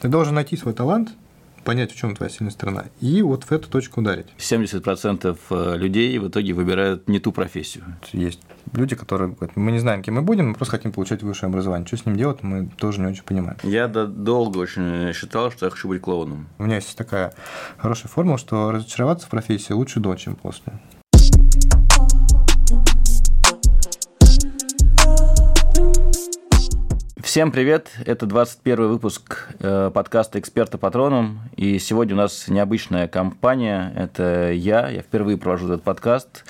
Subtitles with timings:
[0.00, 1.10] Ты должен найти свой талант,
[1.66, 4.26] понять, в чем твоя сильная сторона, и вот в эту точку ударить.
[4.38, 7.84] 70% э, людей в итоге выбирают не ту профессию.
[8.12, 8.40] Есть
[8.72, 11.86] люди, которые говорят, мы не знаем, кем мы будем, мы просто хотим получать высшее образование.
[11.86, 13.58] Что с ним делать, мы тоже не очень понимаем.
[13.64, 16.46] Я долго очень считал, что я хочу быть клоуном.
[16.58, 17.34] У меня есть такая
[17.76, 20.72] хорошая формула, что разочароваться в профессии лучше до, чем после.
[27.36, 27.90] Всем привет!
[28.06, 31.40] Это 21 выпуск э, подкаста «Эксперта Патроном».
[31.54, 33.92] И сегодня у нас необычная компания.
[33.94, 36.46] Это я, я впервые провожу этот подкаст.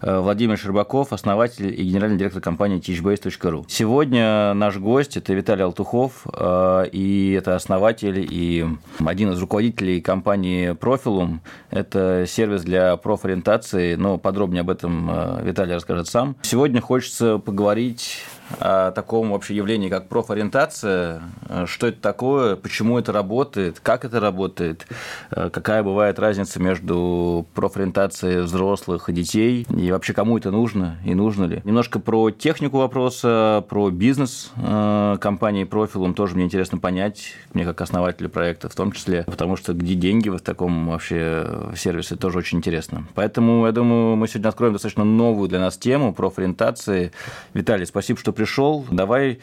[0.00, 3.66] Э, Владимир Щербаков, основатель и генеральный директор компании teachbase.ru.
[3.68, 8.66] Сегодня наш гость– это Виталий Алтухов, э, и это основатель и
[8.98, 11.40] один из руководителей компании Profilum.
[11.68, 16.34] Это сервис для профориентации, но подробнее об этом Виталий расскажет сам.
[16.40, 18.22] Сегодня хочется поговорить
[18.58, 21.22] о таком вообще явлении, как профориентация,
[21.66, 24.86] что это такое, почему это работает, как это работает,
[25.30, 31.44] какая бывает разница между профориентацией взрослых и детей, и вообще кому это нужно и нужно
[31.44, 31.60] ли.
[31.64, 37.80] Немножко про технику вопроса, про бизнес э, компании профилом тоже мне интересно понять, мне как
[37.80, 42.58] основателю проекта в том числе, потому что где деньги в таком вообще сервисе тоже очень
[42.58, 43.06] интересно.
[43.14, 47.12] Поэтому, я думаю, мы сегодня откроем достаточно новую для нас тему профориентации.
[47.54, 48.86] Виталий, спасибо, что пришел.
[48.90, 49.40] Давай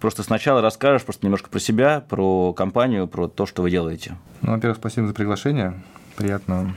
[0.00, 4.16] просто сначала расскажешь просто немножко про себя, про компанию, про то, что вы делаете.
[4.42, 5.80] Ну, во-первых, спасибо за приглашение.
[6.16, 6.74] Приятно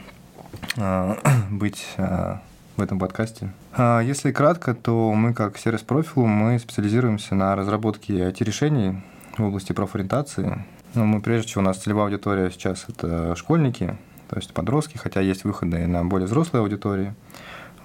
[0.78, 1.16] э,
[1.50, 2.36] быть э,
[2.78, 3.52] в этом подкасте.
[3.76, 9.02] А, если кратко, то мы как сервис профилу мы специализируемся на разработке IT-решений
[9.36, 10.64] в области профориентации.
[10.94, 13.98] Но мы прежде всего, у нас целевая аудитория сейчас это школьники,
[14.30, 17.16] то есть подростки, хотя есть выходы на более взрослые аудитории.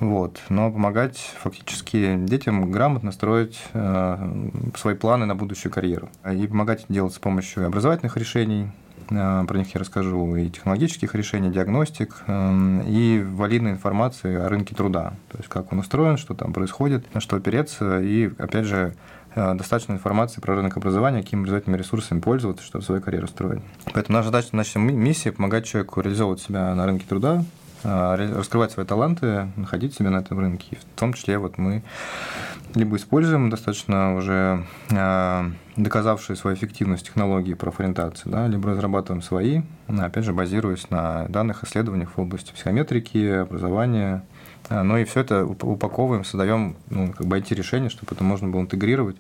[0.01, 0.41] Вот.
[0.49, 6.09] Но помогать фактически детям грамотно строить э, свои планы на будущую карьеру.
[6.31, 8.69] И помогать делать с помощью образовательных решений,
[9.11, 14.75] э, про них я расскажу, и технологических решений, диагностик, э, и валидной информации о рынке
[14.75, 15.15] труда.
[15.31, 18.95] То есть как он устроен, что там происходит, на что опереться, и, опять же,
[19.35, 23.63] э, достаточно информации про рынок образования, какими образовательными ресурсами пользоваться, чтобы свою карьеру строить.
[23.93, 27.43] Поэтому наша задача, наша миссия– помогать человеку реализовывать себя на рынке труда,
[27.83, 30.67] раскрывать свои таланты, находить себя на этом рынке.
[30.71, 31.83] И в том числе вот мы
[32.75, 40.25] либо используем достаточно уже а, доказавшие свою эффективность технологии профориентации, да, либо разрабатываем свои, опять
[40.25, 44.38] же, базируясь на данных исследованиях в области психометрики, образования, а,
[44.71, 49.17] ну и все это упаковываем, создаем ну, как бы IT-решение, чтобы это можно было интегрировать.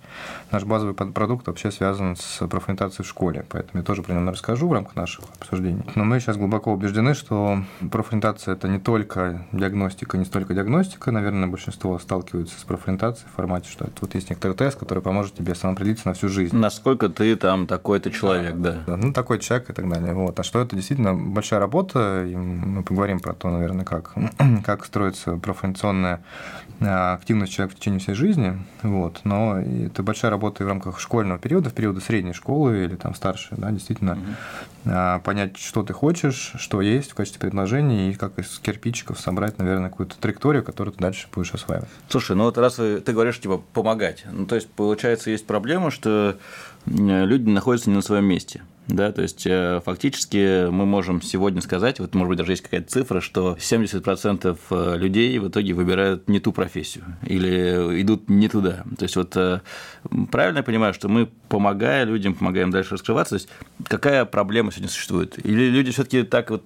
[0.51, 4.69] Наш базовый продукт вообще связан с профориентацией в школе, поэтому я тоже про него расскажу
[4.69, 5.83] в рамках наших обсуждений.
[5.95, 11.11] Но мы сейчас глубоко убеждены, что профориентация– это не только диагностика, не столько диагностика.
[11.11, 15.55] Наверное, большинство сталкиваются с профориентацией в формате, что вот есть некоторый тест, который поможет тебе
[15.55, 16.57] самоопределиться на всю жизнь.
[16.57, 18.83] Насколько ты там такой-то человек, да.
[18.87, 18.97] да.
[18.97, 20.15] Ну, такой человек и так далее.
[20.15, 20.39] Вот.
[20.39, 24.15] А что это действительно большая работа, и мы поговорим про то, наверное, как,
[24.65, 26.23] как строится профориентационная
[26.81, 31.01] а, активность человека в течение всей жизни, вот, но это большая работа и в рамках
[31.01, 35.23] школьного периода, в периода средней школы или там старшей, да, действительно угу.
[35.25, 39.91] понять, что ты хочешь, что есть в качестве предложений и как из кирпичиков собрать, наверное,
[39.91, 41.89] какую-то траекторию, которую ты дальше будешь осваивать.
[42.09, 46.39] Слушай, ну вот раз ты говоришь, типа, помогать, ну то есть, получается, есть проблема, что
[46.87, 48.63] люди находятся не на своем месте.
[48.89, 52.91] Да, то есть э, фактически мы можем сегодня сказать, вот может быть даже есть какая-то
[52.91, 58.85] цифра, что 70% э, людей в итоге выбирают не ту профессию или идут не туда.
[58.99, 59.61] То есть вот э,
[60.31, 63.51] правильно я понимаю, что мы, помогая людям, помогаем дальше раскрываться, то есть
[63.87, 65.39] какая проблема сегодня существует?
[65.45, 66.65] Или люди все-таки так вот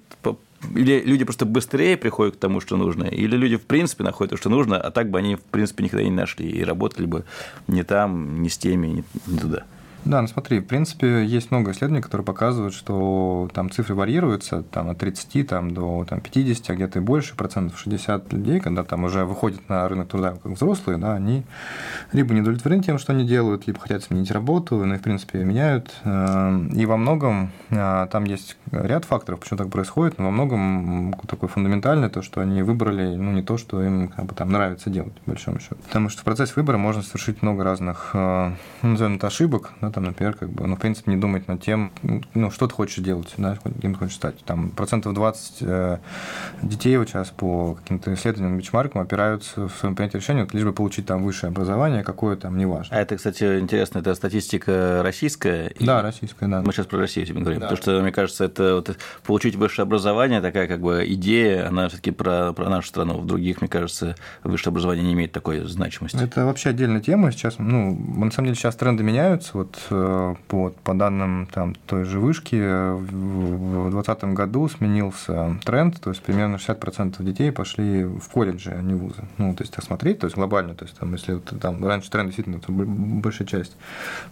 [0.76, 4.36] или люди просто быстрее приходят к тому, что нужно, или люди в принципе находят то,
[4.36, 7.24] что нужно, а так бы они в принципе никогда не нашли и работали бы
[7.66, 9.64] не там, не с теми, не туда.
[10.04, 14.90] Да, ну смотри, в принципе, есть много исследований, которые показывают, что там цифры варьируются там,
[14.90, 19.04] от 30 там, до там, 50, а где-то и больше, процентов 60 людей, когда там
[19.04, 21.44] уже выходят на рынок труда как взрослые, да, они
[22.12, 25.44] либо не удовлетворены тем, что они делают, либо хотят сменить работу, ну и, в принципе,
[25.44, 25.92] меняют.
[26.02, 31.14] Э, и во многом э, там есть ряд факторов, почему так происходит, но во многом
[31.28, 34.90] такое фундаментальное, то, что они выбрали ну, не то, что им как бы, там нравится
[34.90, 35.76] делать, по большому счету.
[35.76, 40.04] Потому что в процессе выбора можно совершить много разных, э, назовем это, ошибок, да, там,
[40.04, 41.92] например, как бы, ну, в принципе, не думать над тем,
[42.34, 44.38] ну, что ты хочешь делать, да, кем ты хочешь стать.
[44.44, 45.98] Там процентов 20 э,
[46.62, 50.72] детей вот сейчас по каким-то исследованиям, бичмаркам опираются в своем принятии решения, вот, лишь бы
[50.72, 52.96] получить там высшее образование, какое там, неважно.
[52.96, 55.72] А это, кстати, интересно, это статистика российская?
[55.80, 56.62] Да, российская, да.
[56.62, 57.66] Мы сейчас про Россию тебе говорим, да.
[57.68, 62.10] потому что, мне кажется, это вот, получить высшее образование, такая как бы идея, она все-таки
[62.10, 63.18] про, про нашу страну.
[63.18, 66.22] В других, мне кажется, высшее образование не имеет такой значимости.
[66.22, 67.32] Это вообще отдельная тема.
[67.32, 69.50] Сейчас, ну, на самом деле, сейчас тренды меняются.
[69.54, 76.22] Вот вот, по данным там, той же вышки, в 2020 году сменился тренд, то есть
[76.22, 79.24] примерно 60% детей пошли в колледжи, а не вузы.
[79.38, 82.34] Ну, то есть, так смотреть, то есть глобально, то есть, там, если там, раньше тренд
[82.34, 83.76] действительно, большая часть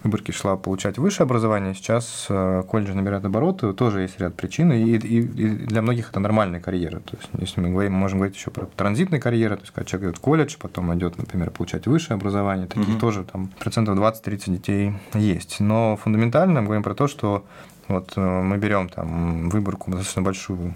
[0.02, 2.26] выборки шла получать высшее образование, сейчас
[2.68, 7.00] колледжи набирают обороты, тоже есть ряд причин, и, и, и для многих это нормальная карьера.
[7.00, 10.10] То есть, если мы говорим, можем говорить еще про транзитные карьеры, то есть, когда человек
[10.10, 12.98] идет в колледж, потом идет, например, получать высшее образование, таких угу.
[12.98, 15.39] тоже там процентов 20-30 детей есть.
[15.58, 17.44] Но фундаментально мы говорим про то, что
[17.88, 20.74] вот э, мы берем там выборку достаточно большую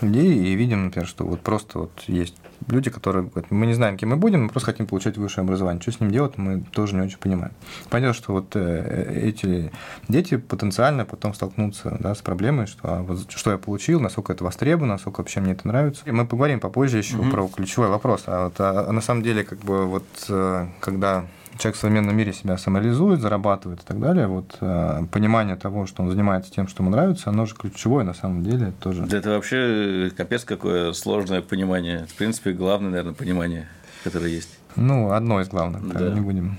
[0.00, 2.34] людей и видим, например, что вот просто вот есть
[2.68, 5.80] люди, которые говорят, мы не знаем, кем мы будем, мы просто хотим получать высшее образование.
[5.80, 7.52] Что с ним делать, мы тоже не очень понимаем.
[7.90, 9.70] Понятно, что вот э, эти
[10.08, 14.44] дети потенциально потом столкнутся да, с проблемой, что а вот, что я получил, насколько это
[14.44, 16.02] востребовано, насколько вообще мне это нравится.
[16.06, 17.30] И мы поговорим попозже еще угу.
[17.30, 18.24] про ключевой вопрос.
[18.26, 21.26] А, вот, а, а на самом деле, как бы вот э, когда
[21.58, 26.02] человек в современном мире себя самореализует, зарабатывает и так далее, вот э, понимание того, что
[26.02, 29.02] он занимается тем, что ему нравится, оно же ключевое на самом деле тоже.
[29.02, 32.06] Да это вообще капец какое сложное понимание.
[32.06, 33.68] В принципе, главное, наверное, понимание,
[34.02, 34.58] которое есть.
[34.76, 36.10] Ну, одно из главных, да.
[36.10, 36.58] не будем.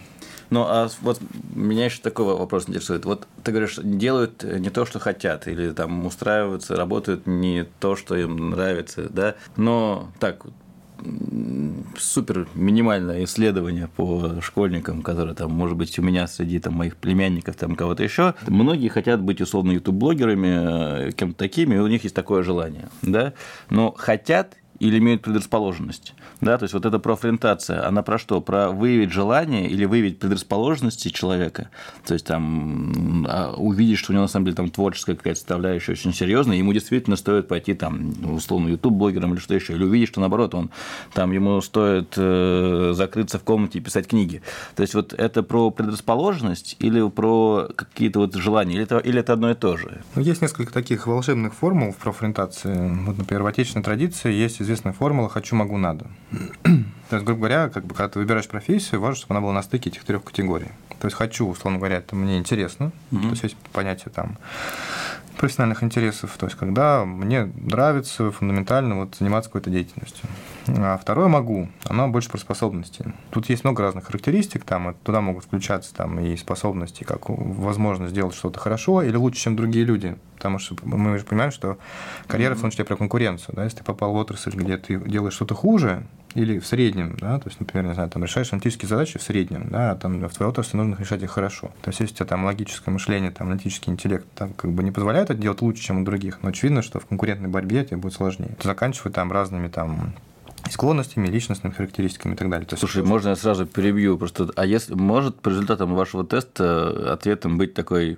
[0.50, 1.19] Ну, а вот
[1.53, 3.06] меня еще такой вопрос интересует.
[3.06, 8.15] Вот ты говоришь, делают не то, что хотят, или там устраиваются, работают не то, что
[8.15, 9.36] им нравится, да?
[9.57, 10.45] Но так,
[11.97, 17.56] супер минимальное исследование по школьникам, которые там, может быть, у меня среди там, моих племянников,
[17.56, 18.33] там кого-то еще.
[18.47, 23.33] Многие хотят быть условно ютуб-блогерами, э, кем-то такими, и у них есть такое желание, да,
[23.69, 26.13] но хотят или имеют предрасположенность.
[26.41, 28.39] Да, то есть вот эта профориентация, она про что?
[28.39, 31.69] Про выявить желание или выявить предрасположенности человека.
[32.05, 35.93] То есть там а, увидеть, что у него на самом деле там творческая какая-то составляющая
[35.93, 40.19] очень серьезная, ему действительно стоит пойти там, условно, YouTube-блогером или что еще, или увидеть, что
[40.19, 40.69] наоборот, он
[41.13, 44.41] там ему стоит э, закрыться в комнате и писать книги.
[44.75, 49.33] То есть вот это про предрасположенность или про какие-то вот желания, или это, или это
[49.33, 50.03] одно и то же?
[50.13, 52.75] Ну, есть несколько таких волшебных формул в профориентации.
[53.05, 56.06] Вот, например, в отечественной традиции есть известная формула «хочу, могу, надо».
[57.10, 59.62] То есть, грубо говоря, как бы, когда ты выбираешь профессию, важно, чтобы она была на
[59.62, 60.69] стыке этих трех категорий.
[61.00, 62.92] То есть хочу, условно говоря, это мне интересно.
[63.12, 63.22] Mm-hmm.
[63.22, 64.38] То есть есть понятие там
[65.38, 70.27] профессиональных интересов, то есть когда мне нравится фундаментально вот заниматься какой-то деятельностью.
[70.67, 73.13] А второе могу, оно больше про способности.
[73.31, 78.35] Тут есть много разных характеристик, там туда могут включаться там и способности, как возможность сделать
[78.35, 80.15] что-то хорошо или лучше, чем другие люди.
[80.35, 81.77] Потому что мы же понимаем, что
[82.27, 83.56] карьера в том числе про конкуренцию.
[83.56, 83.63] Да?
[83.63, 86.03] Если ты попал в отрасль, где ты делаешь что-то хуже,
[86.35, 89.69] или в среднем, да, то есть, например, не знаю, там решаешь аналитические задачи в среднем,
[89.69, 91.71] да, а там в твоей отрасли нужно решать их хорошо.
[91.81, 94.91] То есть, если у тебя там логическое мышление, там аналитический интеллект там, как бы не
[94.91, 98.13] позволяет это делать лучше, чем у других, но очевидно, что в конкурентной борьбе тебе будет
[98.13, 98.51] сложнее.
[98.59, 100.13] То заканчивай там разными там
[100.69, 102.67] склонностями, личностными характеристиками и так далее.
[102.67, 107.13] То есть, Слушай, можно я сразу перебью просто, а если может по результатам вашего теста
[107.13, 108.17] ответом быть такой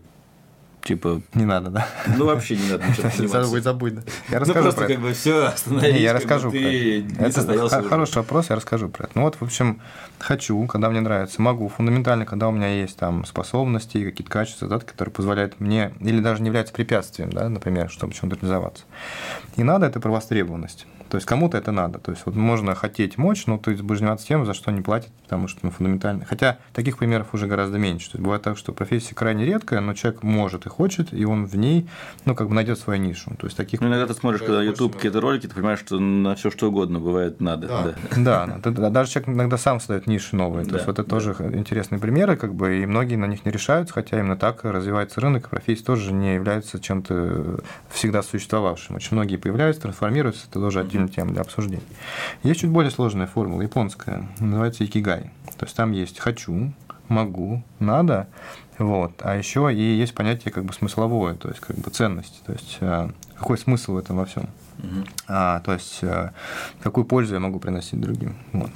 [0.88, 1.22] Типа...
[1.34, 1.88] Не надо, да?
[2.16, 3.60] Ну, вообще не надо ничего заниматься.
[3.60, 4.02] Забудь, да.
[4.30, 6.00] Я ну, расскажу ну, просто про как бы все, остановись.
[6.00, 7.26] Я расскажу про это.
[7.26, 9.12] Это хороший вопрос, я расскажу про это.
[9.16, 9.82] Ну, вот, в общем,
[10.18, 11.68] хочу, когда мне нравится, могу.
[11.68, 16.42] Фундаментально, когда у меня есть там способности, какие-то качества, да, которые позволяют мне, или даже
[16.42, 18.86] не являются препятствием, да, например, чтобы чем-то реализоваться.
[19.58, 20.86] И надо это про востребованность.
[21.10, 22.00] То есть кому-то это надо.
[22.00, 25.12] То есть вот можно хотеть мочь, но ты будешь заниматься тем, за что не платят,
[25.24, 26.26] потому что ну, фундаментально.
[26.26, 28.12] Хотя таких примеров уже гораздо меньше.
[28.12, 31.46] То есть бывает так, что профессия крайне редкая, но человек может и хочет, и он
[31.46, 31.88] в ней,
[32.26, 33.32] ну, как бы найдет свою нишу.
[33.38, 33.82] То есть таких.
[33.82, 37.00] Ну, иногда ты смотришь, когда YouTube какие-то ролики, ты понимаешь, что на все что угодно
[37.00, 37.68] бывает надо.
[37.68, 37.84] Да,
[38.16, 38.58] да.
[38.58, 40.66] да, да даже человек иногда сам создает ниши новые.
[40.66, 41.16] То да, есть вот это да.
[41.16, 45.22] тоже интересные примеры, как бы, и многие на них не решаются, хотя именно так развивается
[45.22, 47.60] рынок, и профессия тоже не является чем-то
[47.90, 48.96] всегда существовавшим.
[48.98, 51.84] Очень многие появляются, трансформируются, это тоже отдельная тема для обсуждения.
[52.44, 55.32] Есть чуть более сложная формула, японская, называется икигай.
[55.58, 56.72] То есть там есть хочу,
[57.08, 58.28] могу, надо,
[58.78, 59.14] вот.
[59.20, 62.78] А еще и есть понятие как бы смысловое, то есть как бы ценность, то есть
[62.82, 64.50] а, какой смысл в этом во всем.
[64.80, 65.08] Угу.
[65.28, 66.34] А, то есть а,
[66.82, 68.36] какую пользу я могу приносить другим.
[68.54, 68.70] Вот.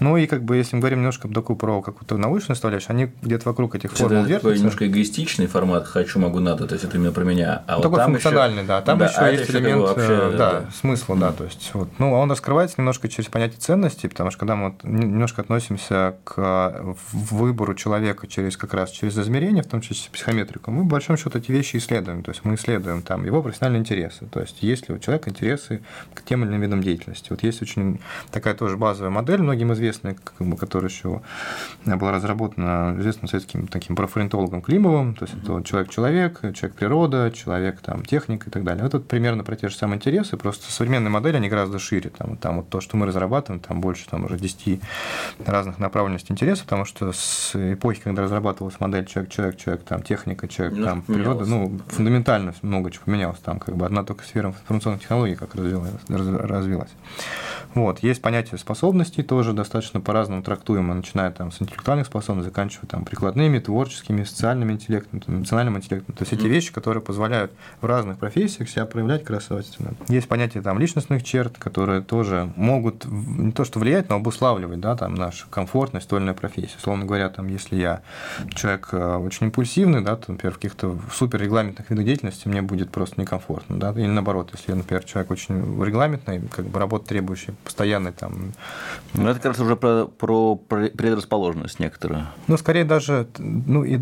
[0.00, 3.48] Ну и как бы, если мы говорим немножко такую про какую-то научную составляющую, они где-то
[3.48, 4.56] вокруг этих формул это вертятся.
[4.56, 7.62] немножко эгоистичный формат «хочу, могу, надо», то есть это именно про меня.
[7.66, 8.68] А ну, вот такой там функциональный, еще...
[8.68, 8.82] да.
[8.82, 10.64] Там да, еще а есть элемент вообще, э, да, да.
[10.72, 11.32] смысла, да.
[11.32, 14.84] То есть, вот, ну, он раскрывается немножко через понятие ценности, потому что когда мы вот
[14.84, 20.70] немножко относимся к э, выбору человека через как раз через измерение, в том числе психометрику,
[20.70, 22.22] мы, в большом счету, эти вещи исследуем.
[22.22, 24.26] То есть мы исследуем там его профессиональные интересы.
[24.26, 25.82] То есть есть ли у человека интересы
[26.14, 27.28] к тем или иным видам деятельности.
[27.30, 31.22] Вот есть очень такая тоже базовая модель, многим известная, как бы, которая еще
[31.84, 38.64] была разработана известным советским таким профориентологом Климовым, то есть это человек-человек, человек-природа, человек-техника и так
[38.64, 38.82] далее.
[38.82, 42.10] Вот это примерно про те же самые интересы, просто современные модели, они гораздо шире.
[42.10, 44.80] Там, там вот то, что мы разрабатываем, там больше там, уже 10
[45.46, 50.76] разных направленностей интересов, потому что с эпохи, когда разрабатывалась модель человек-человек, человек, там, техника, человек,
[50.76, 53.38] ну, там, природа, ну, фундаментально много чего поменялось.
[53.38, 55.92] Там как бы одна только сфера информационных технологий как развилась.
[56.08, 56.90] развилась.
[57.74, 58.00] Вот.
[58.00, 63.58] Есть понятие способностей, тоже достаточно по-разному трактуемо, начиная там, с интеллектуальных способностей, заканчивая там, прикладными,
[63.58, 66.14] творческими, социальным интеллектом, эмоциональным интеллектом.
[66.14, 69.94] То есть эти вещи, которые позволяют в разных профессиях себя проявлять красавственно.
[70.08, 74.96] Есть понятие там, личностных черт, которые тоже могут не то что влиять, но обуславливать да,
[74.96, 76.76] там, нашу комфортность той или иной профессии.
[76.76, 78.02] Условно говоря, там, если я
[78.54, 83.20] человек э, очень импульсивный, да, то, например, в каких-то суперрегламентных видах деятельности мне будет просто
[83.20, 83.78] некомфортно.
[83.78, 83.92] Да?
[83.92, 88.52] Или наоборот, если я, например, человек очень регламентный, как бы работа требующий постоянной там...
[89.14, 92.26] Ну, это как раз уже про, про предрасположенность некоторую.
[92.46, 93.98] Ну, скорее даже, ну, и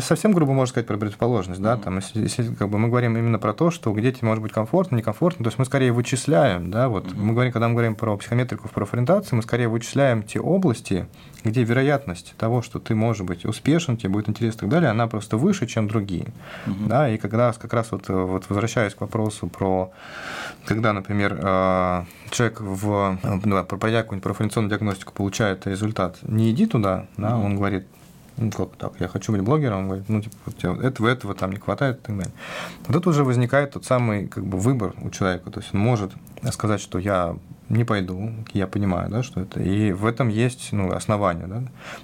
[0.00, 3.38] совсем грубо можно сказать про предрасположенность, да, там, если, если как бы мы говорим именно
[3.38, 6.88] про то, что где тебе может быть комфортно, некомфортно, то есть мы скорее вычисляем, да,
[6.88, 7.16] вот mm-hmm.
[7.16, 11.06] мы говорим, когда мы говорим про психометрику в профориентации, мы скорее вычисляем те области,
[11.44, 15.06] где вероятность того, что ты можешь быть успешен, тебе будет интересно и так далее, она
[15.06, 16.26] просто выше, чем другие.
[16.66, 16.88] Угу.
[16.88, 19.90] Да, и когда как раз вот, вот возвращаясь к вопросу про,
[20.64, 27.06] когда, например, э, человек в, ну, пройдя какую-нибудь профориентационную диагностику, получает результат, не иди туда,
[27.16, 27.86] да, он говорит,
[28.36, 30.36] ну, как так, я хочу быть блогером, он говорит, ну, типа,
[30.82, 32.32] этого, этого там не хватает и так далее.
[32.86, 36.12] Вот тут уже возникает тот самый как бы, выбор у человека, то есть он может
[36.52, 37.36] сказать, что я
[37.68, 39.60] не пойду, я понимаю, да, что это.
[39.60, 41.62] И в этом есть ну, основания, да.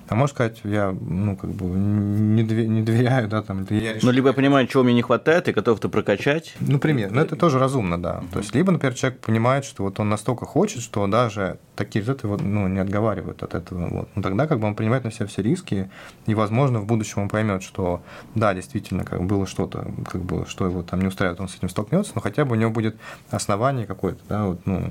[0.09, 4.09] А можно сказать, я, ну, как бы не, не доверяю, да, там, я решил...
[4.09, 6.55] Ну, либо я понимаю, чего мне не хватает, и готов это прокачать.
[6.61, 8.23] Например, ну, это тоже разумно, да.
[8.33, 12.29] То есть, либо, например, человек понимает, что вот он настолько хочет, что даже такие результаты
[12.29, 13.89] вот, ну, не отговаривают от этого.
[13.89, 14.09] Вот.
[14.15, 15.91] Но тогда как бы он принимает на себя все риски,
[16.27, 18.03] и, возможно, в будущем он поймет, что
[18.35, 21.69] да, действительно, как было что-то, как бы, что его там не устраивает, он с этим
[21.69, 22.97] столкнется, но хотя бы у него будет
[23.31, 24.83] основание какое-то, да, вот, ну,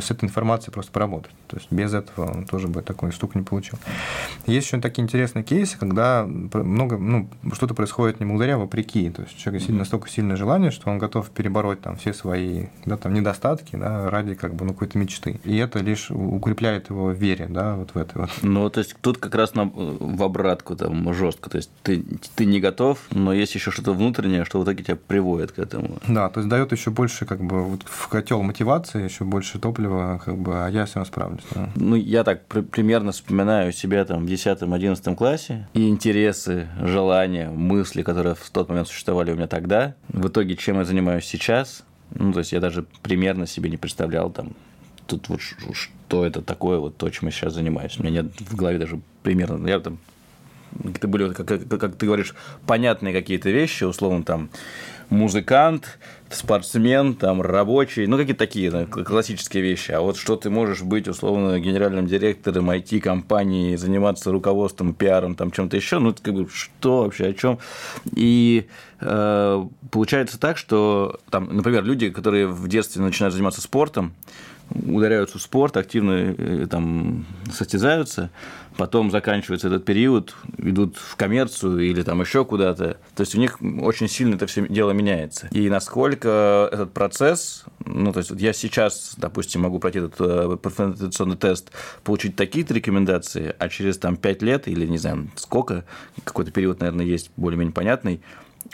[0.00, 1.32] с этой информацией просто поработать.
[1.48, 3.78] То есть без этого он тоже бы такой штуку не получил.
[4.46, 9.10] Есть еще такие интересные кейсы, когда много, ну, что-то происходит не благодаря, а вопреки.
[9.10, 12.96] То есть человек сильно, настолько сильное желание, что он готов перебороть там все свои да,
[12.96, 15.40] там, недостатки да, ради как бы, ну, какой-то мечты.
[15.44, 18.30] И это лишь укрепляет его в вере, да, вот в это вот.
[18.42, 21.50] Ну, то есть тут как раз на, в обратку там жестко.
[21.50, 24.96] То есть ты, ты не готов, но есть еще что-то внутреннее, что в итоге тебя
[24.96, 25.98] приводит к этому.
[26.08, 29.83] Да, то есть дает еще больше как бы вот в котел мотивации, еще больше топлива,
[30.24, 31.42] как бы, а я все равно справлюсь.
[31.54, 31.70] Да.
[31.76, 38.02] Ну, я так при- примерно вспоминаю себя там в 10-11 классе и интересы, желания, мысли,
[38.02, 39.94] которые в тот момент существовали у меня тогда.
[40.08, 44.30] В итоге, чем я занимаюсь сейчас, ну, то есть я даже примерно себе не представлял
[44.30, 44.52] там
[45.06, 47.98] тут вот что это такое, вот то, чем я сейчас занимаюсь.
[47.98, 49.98] У меня нет в голове даже примерно, я там
[50.82, 52.34] это были, как, как, как ты говоришь,
[52.66, 54.50] понятные какие-то вещи, условно, там,
[55.08, 55.98] музыкант,
[56.34, 59.92] спортсмен, там, рабочий, ну, какие-то такие да, классические вещи.
[59.92, 65.76] А вот что ты можешь быть, условно, генеральным директором IT-компании, заниматься руководством, пиаром, там, чем-то
[65.76, 67.58] еще, ну, как бы, что вообще, о чем?
[68.14, 68.66] И
[69.00, 74.14] э, получается так, что, там, например, люди, которые в детстве начинают заниматься спортом,
[74.70, 78.30] ударяются в спорт, активно э, там состязаются,
[78.76, 82.98] потом заканчивается этот период, идут в коммерцию или там еще куда-то.
[83.14, 85.48] То есть у них очень сильно это все дело меняется.
[85.52, 90.56] И насколько этот процесс, ну, то есть вот я сейчас, допустим, могу пройти этот э,
[90.56, 91.70] профориентационный тест,
[92.02, 95.84] получить такие-то рекомендации, а через там 5 лет или не знаю сколько,
[96.24, 98.20] какой-то период, наверное, есть более-менее понятный,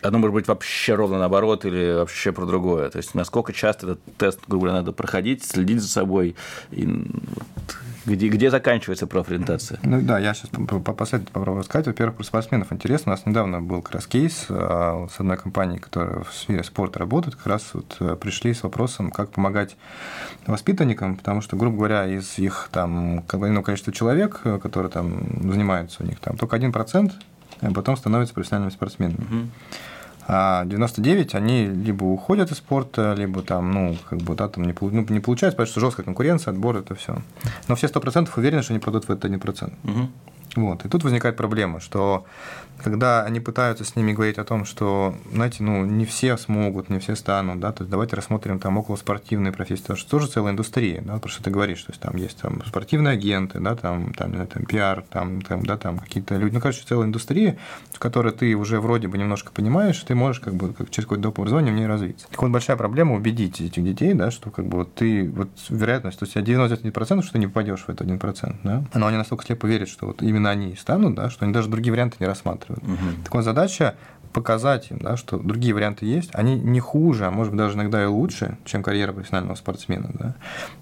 [0.03, 2.91] Одно может быть вообще ровно наоборот или вообще про другое.
[2.91, 6.37] То есть насколько часто этот тест, грубо говоря, надо проходить, следить за собой,
[6.71, 9.79] и вот, где, где заканчивается профориентация?
[9.83, 11.87] Ну да, я сейчас последовательно попробую рассказать.
[11.87, 13.13] Во-первых, про спортсменов интересно.
[13.13, 16.99] У нас недавно был как раз кейс а, с одной компанией, которая в сфере спорта
[16.99, 19.77] работает, как раз вот э, пришли с вопросом, как помогать
[20.47, 26.03] воспитанникам, потому что, грубо говоря, из их там ну, количества человек, э, которые там занимаются
[26.03, 27.30] у них, там только один процент а
[27.75, 29.17] потом становятся профессиональными спортсменами.
[29.17, 29.49] Угу.
[30.33, 34.75] А 99 они либо уходят из спорта, либо там, ну, как бы, да, там не,
[34.81, 37.17] ну, не получается, потому что жесткая конкуренция, отбор, это все.
[37.67, 39.73] Но все 100% уверены, что они пройдут в этот 1%.
[39.83, 40.09] Угу.
[40.57, 40.85] Вот.
[40.85, 42.25] И тут возникает проблема, что
[42.83, 46.99] когда они пытаются с ними говорить о том, что, знаете, ну, не все смогут, не
[46.99, 50.53] все станут, да, то есть давайте рассмотрим там около спортивной профессии, потому что тоже целая
[50.53, 54.13] индустрия, да, про что ты говоришь, то есть там есть там спортивные агенты, да, там,
[54.15, 57.59] там, знаю, там пиар, там, там, да, там какие-то люди, ну, короче, целая индустрия,
[57.93, 61.25] в которой ты уже вроде бы немножко понимаешь, ты можешь как бы как через какое-то
[61.25, 61.41] доп.
[61.41, 62.27] образование в ней развиться.
[62.31, 66.19] Так вот, большая проблема убедить этих детей, да, что как бы вот ты, вот вероятность,
[66.19, 69.67] то есть 91%, что ты не попадешь в этот 1%, да, но они настолько слепо
[69.67, 72.70] верят, что вот именно они станут, да, что они даже другие варианты не рассматривают.
[72.75, 73.25] Угу.
[73.25, 73.95] Так вот, задача
[74.33, 78.03] показать им, да, что другие варианты есть, они не хуже, а может быть даже иногда
[78.03, 80.35] и лучше, чем карьера профессионального спортсмена, да,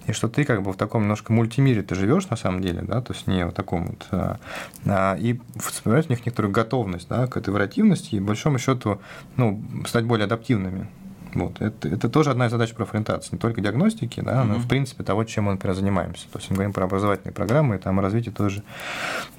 [0.05, 3.01] и что ты как бы в таком немножко мультимире ты живешь на самом деле, да,
[3.01, 4.39] то есть не в таком вот, а,
[4.85, 9.01] а, и вспоминать у них некоторую готовность, да, к этой вариативности и, большому счету,
[9.35, 10.87] ну, стать более адаптивными,
[11.33, 11.61] вот.
[11.61, 14.59] Это, это тоже одна из задач профориентации, не только диагностики, да, но, mm-hmm.
[14.59, 16.27] в принципе, того, чем мы, например, занимаемся.
[16.31, 18.63] То есть мы говорим про образовательные программы, и там развитие тоже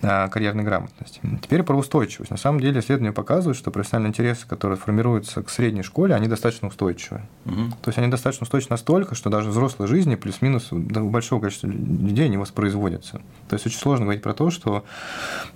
[0.02, 1.20] а, карьерной грамотности.
[1.42, 2.30] Теперь про устойчивость.
[2.30, 6.68] На самом деле исследования показывают, что профессиональные интересы, которые формируются к средней школе, они достаточно
[6.68, 7.23] устойчивы.
[7.44, 7.70] Mm-hmm.
[7.82, 11.66] То есть они достаточно устойчивы настолько, что даже в взрослой жизни плюс-минус у большого количества
[11.66, 13.20] людей они воспроизводятся.
[13.49, 14.85] То есть очень сложно говорить про то, что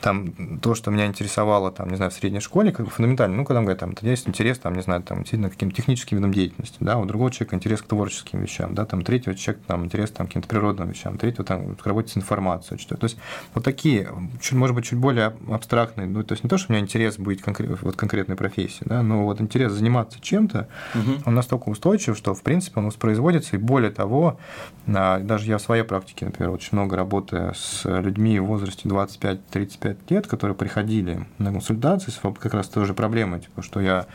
[0.01, 3.61] там то, что меня интересовало, там, не знаю, в средней школе, как фундаментально, ну, когда
[3.61, 6.99] мы говорим, там, есть интерес, там, не знаю, там, действительно, каким-то техническим видом деятельности, да,
[6.99, 10.31] у другого человека интерес к творческим вещам, да, там, третьего человека там, интерес там, к
[10.31, 12.81] каким-то природным вещам, третьего там, к работе с информацией.
[12.81, 13.19] Что то есть
[13.55, 14.09] вот такие,
[14.41, 17.19] чуть, может быть, чуть более абстрактные, ну, то есть не то, что у меня интерес
[17.19, 21.23] быть конкрет, вот конкретной профессии, да, но вот интерес заниматься чем-то, угу.
[21.27, 24.39] он настолько устойчив, что, в принципе, он воспроизводится, и более того,
[24.87, 30.27] даже я в своей практике, например, очень много работая с людьми в возрасте 25-35 лет,
[30.27, 34.07] которые приходили на консультации, как раз тоже проблема, типа, что я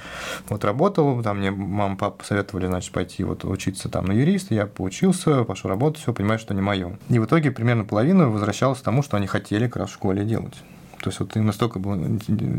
[0.49, 4.65] вот работал, там мне мама, папа посоветовали, значит, пойти вот учиться там на юриста, я
[4.65, 6.97] поучился, пошел работать, все, понимаю, что не мое.
[7.09, 10.23] И в итоге примерно половина возвращалась к тому, что они хотели как раз в школе
[10.23, 10.55] делать.
[11.01, 11.97] То есть вот им настолько был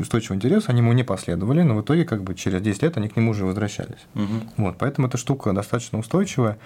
[0.01, 3.09] устойчивый интерес, они ему не последовали, но в итоге как бы через 10 лет они
[3.09, 4.07] к нему уже возвращались.
[4.15, 4.25] Угу.
[4.57, 6.59] Вот, поэтому эта штука достаточно устойчивая.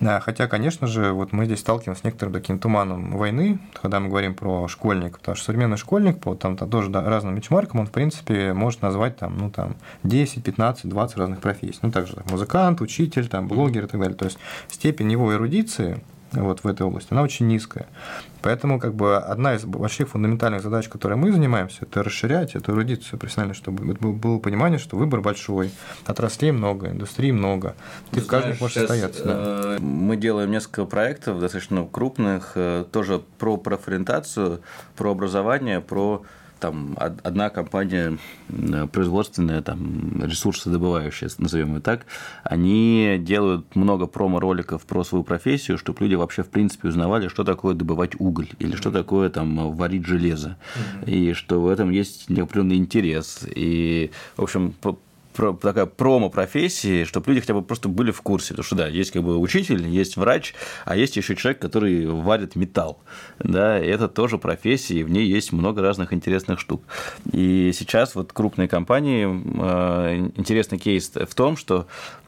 [0.00, 4.34] Хотя, конечно же, вот мы здесь сталкиваемся с некоторым таким туманом войны, когда мы говорим
[4.34, 7.90] про школьника, потому что современный школьник по там, там тоже да, разным бичмаркам, он, в
[7.90, 11.78] принципе, может назвать там, ну, там 10, 15, 20 разных профессий.
[11.82, 14.16] Ну, также там, музыкант, учитель, там, блогер и так далее.
[14.16, 14.38] То есть
[14.68, 16.02] степень его эрудиции
[16.42, 17.86] вот в этой области, она очень низкая.
[18.42, 23.18] Поэтому как бы одна из больших фундаментальных задач, которой мы занимаемся, это расширять эту эрудицию
[23.18, 25.70] профессионально, чтобы было понимание, что выбор большой,
[26.06, 27.74] отраслей много, индустрии много,
[28.10, 29.24] ты в каждом можешь состояться.
[29.24, 29.32] Да.
[29.36, 34.60] Э, мы делаем несколько проектов достаточно крупных, э, тоже про профориентацию,
[34.96, 36.22] про образование, про
[36.64, 38.16] там одна компания
[38.92, 42.06] производственная, там, ресурсодобывающая, назовем ее так,
[42.42, 47.74] они делают много промо-роликов про свою профессию, чтобы люди вообще, в принципе, узнавали, что такое
[47.74, 50.56] добывать уголь, или что такое там варить железо,
[51.06, 53.46] и что в этом есть определенный интерес.
[53.54, 54.74] И, в общем,
[55.34, 58.50] про, такая промо-профессии, чтобы люди хотя бы просто были в курсе.
[58.50, 62.56] Потому что, да, есть как бы учитель, есть врач, а есть еще человек, который варит
[62.56, 63.00] металл.
[63.40, 66.82] Да, и это тоже профессия, и в ней есть много разных интересных штук.
[67.32, 71.86] И сейчас вот крупные компании, э, интересный кейс в том, что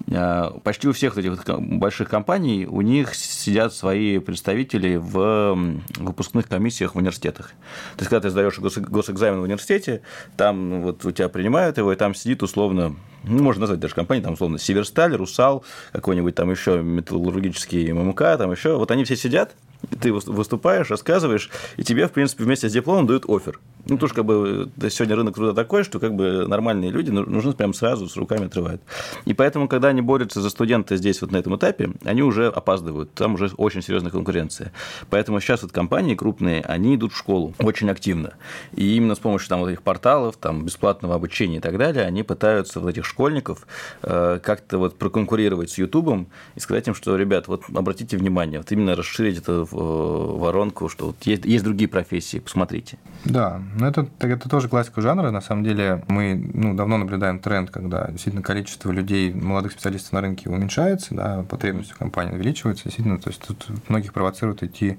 [0.09, 5.57] э, почти у всех этих больших компаний у них сидят свои представители в
[5.97, 7.51] выпускных комиссиях в университетах.
[7.97, 10.03] То есть, когда ты сдаешь госэкзамен в университете,
[10.37, 14.23] там вот у тебя принимают его, и там сидит условно ну, можно назвать даже компании,
[14.23, 19.55] там, условно, Северсталь, Русал, какой-нибудь там еще металлургический ММК, там еще, вот они все сидят,
[20.01, 23.59] ты выступаешь, рассказываешь, и тебе, в принципе, вместе с дипломом дают офер.
[23.89, 27.73] Ну, тоже как бы сегодня рынок труда такой, что как бы нормальные люди нужны прям
[27.73, 28.83] сразу с руками отрывают.
[29.25, 33.15] И поэтому, когда они борются за студента здесь вот на этом этапе, они уже опаздывают,
[33.15, 34.73] там уже очень серьезная конкуренция.
[35.09, 38.35] Поэтому сейчас вот компании крупные, они идут в школу очень активно.
[38.75, 42.23] И именно с помощью там вот этих порталов, там бесплатного обучения и так далее, они
[42.23, 43.67] пытаются вот этих школьников
[44.03, 48.73] э, как-то вот проконкурировать с Ютубом и сказать им, что, ребят, вот обратите внимание, вот
[48.73, 52.99] именно расширить это в э, воронку, что вот есть, есть другие профессии, посмотрите.
[53.25, 55.31] Да, но это, это тоже классика жанра.
[55.31, 60.21] На самом деле мы ну, давно наблюдаем тренд, когда действительно количество людей, молодых специалистов на
[60.23, 62.85] рынке уменьшается, да, потребность в компании увеличивается.
[62.85, 64.99] Действительно, то есть тут многих провоцирует идти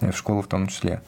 [0.00, 1.02] в школу в том числе.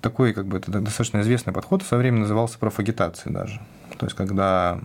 [0.00, 3.60] Такой как бы это достаточно известный подход, со временем назывался профагитацией даже.
[3.98, 4.78] То есть, когда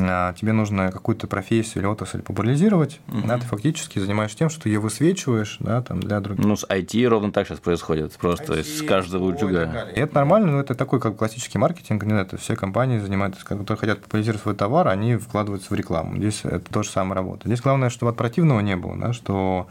[0.00, 3.26] а, тебе нужно какую-то профессию или отрасль популяризировать, угу.
[3.26, 6.44] да, ты фактически занимаешься тем, что ты ее высвечиваешь да, там, для других.
[6.44, 9.88] Ну, с IT ровно так сейчас происходит, просто IT, из каждого утюга.
[9.94, 12.04] И это нормально, но это такой как классический маркетинг.
[12.04, 16.16] Не это все компании занимаются, которые хотят популяризировать свой товар, они вкладываются в рекламу.
[16.16, 17.48] Здесь это то же самое работа.
[17.48, 19.66] Здесь главное, чтобы от противного не было, да, что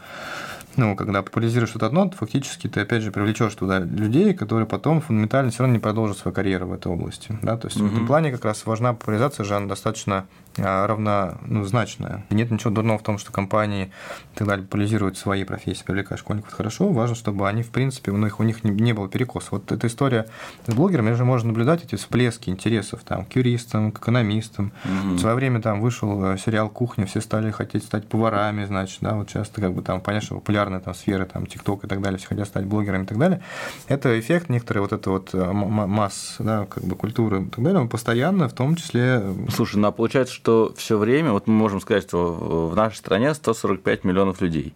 [0.76, 5.00] ну, когда популяризируешь что-то одно, то фактически ты, опять же, привлечешь туда людей, которые потом
[5.00, 7.38] фундаментально все равно не продолжат свою карьеру в этой области.
[7.42, 7.56] Да?
[7.56, 7.88] То есть угу.
[7.88, 10.26] в этом плане как раз важна популяризация же, она достаточно
[10.56, 12.24] равнозначная.
[12.30, 13.92] Ну, нет ничего дурного в том, что компании
[14.34, 16.52] и так далее популяризируют свои профессии, привлекают школьников.
[16.52, 19.48] хорошо, важно, чтобы они, в принципе, у них, у них не, не было перекоса.
[19.52, 20.26] Вот эта история
[20.66, 24.72] с блогерами, же можно наблюдать эти всплески интересов там, к юристам, к экономистам.
[24.84, 25.14] Угу.
[25.14, 29.14] В свое время там вышел э, сериал «Кухня», все стали хотеть стать поварами, значит, да,
[29.14, 32.18] вот часто как бы там, понятно, что популярные там сферы, там, ТикТок и так далее,
[32.18, 33.42] все хотят стать блогерами и так далее.
[33.88, 37.80] Это эффект некоторой вот это вот э, масс, да, как бы культуры и так далее,
[37.80, 39.20] он постоянно, в том числе...
[39.22, 42.96] Э, Слушай, ну а получается, что все время, вот мы можем сказать, что в нашей
[42.96, 44.74] стране 145 миллионов людей,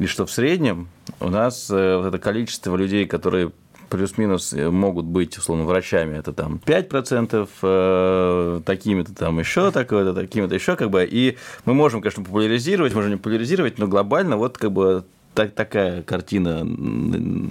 [0.00, 0.88] и что в среднем
[1.20, 3.52] у нас вот это количество людей, которые
[3.90, 10.54] плюс-минус э, могут быть, условно, врачами, это там 5%, э, такими-то там еще такое-то, такими-то
[10.54, 14.72] еще, как бы, и мы можем, конечно, популяризировать, можем не популяризировать, но глобально вот как
[14.72, 16.66] бы так, такая картина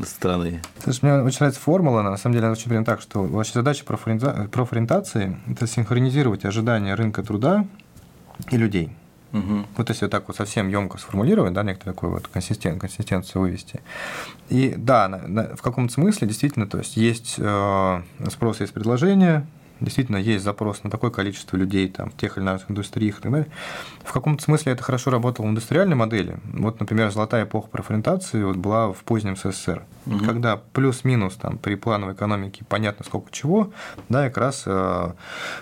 [0.05, 0.61] страны.
[0.83, 3.83] Слушай, мне очень нравится формула, на самом деле она очень примерно так, что вообще задача
[3.85, 7.65] профориентации– это синхронизировать ожидания рынка труда
[8.49, 8.91] и людей.
[9.33, 9.65] Угу.
[9.77, 13.81] Вот если вот так вот совсем емко сформулировать, да, некоторую такую вот консистен, консистенцию вывести.
[14.49, 19.47] И да, на, на, в каком-то смысле действительно, то есть есть э, спрос, есть предложение,
[19.83, 23.31] действительно есть запрос на такое количество людей там, в тех или иных индустриях и так
[23.31, 23.47] далее.
[24.03, 26.37] В каком-то смысле это хорошо работало в индустриальной модели.
[26.53, 30.25] Вот, например, золотая эпоха профориентации вот была в позднем СССР, угу.
[30.25, 33.71] когда плюс-минус там, при плановой экономике понятно сколько чего,
[34.09, 35.11] да, как раз э,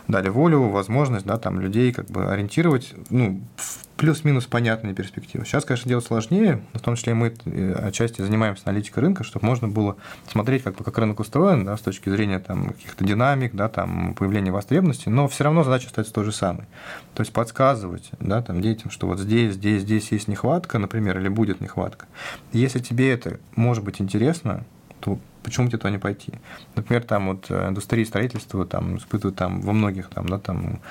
[0.07, 5.45] дали волю, возможность да, там, людей как бы ориентировать ну, в плюс-минус понятные перспективы.
[5.45, 9.67] Сейчас, конечно, делать сложнее, в том числе мы э, отчасти занимаемся аналитикой рынка, чтобы можно
[9.67, 9.95] было
[10.27, 14.51] смотреть, как, как рынок устроен, да, с точки зрения там, каких-то динамик, да, там, появления
[14.51, 16.65] востребованности, но все равно задача остается той же самой.
[17.13, 21.27] То есть подсказывать да, там, детям, что вот здесь, здесь, здесь есть нехватка, например, или
[21.27, 22.07] будет нехватка.
[22.53, 24.63] Если тебе это может быть интересно,
[24.99, 26.33] то почему тебе туда не пойти?
[26.75, 30.81] Например, там вот э, индустрия строительства там испытывает там во многих там, да, там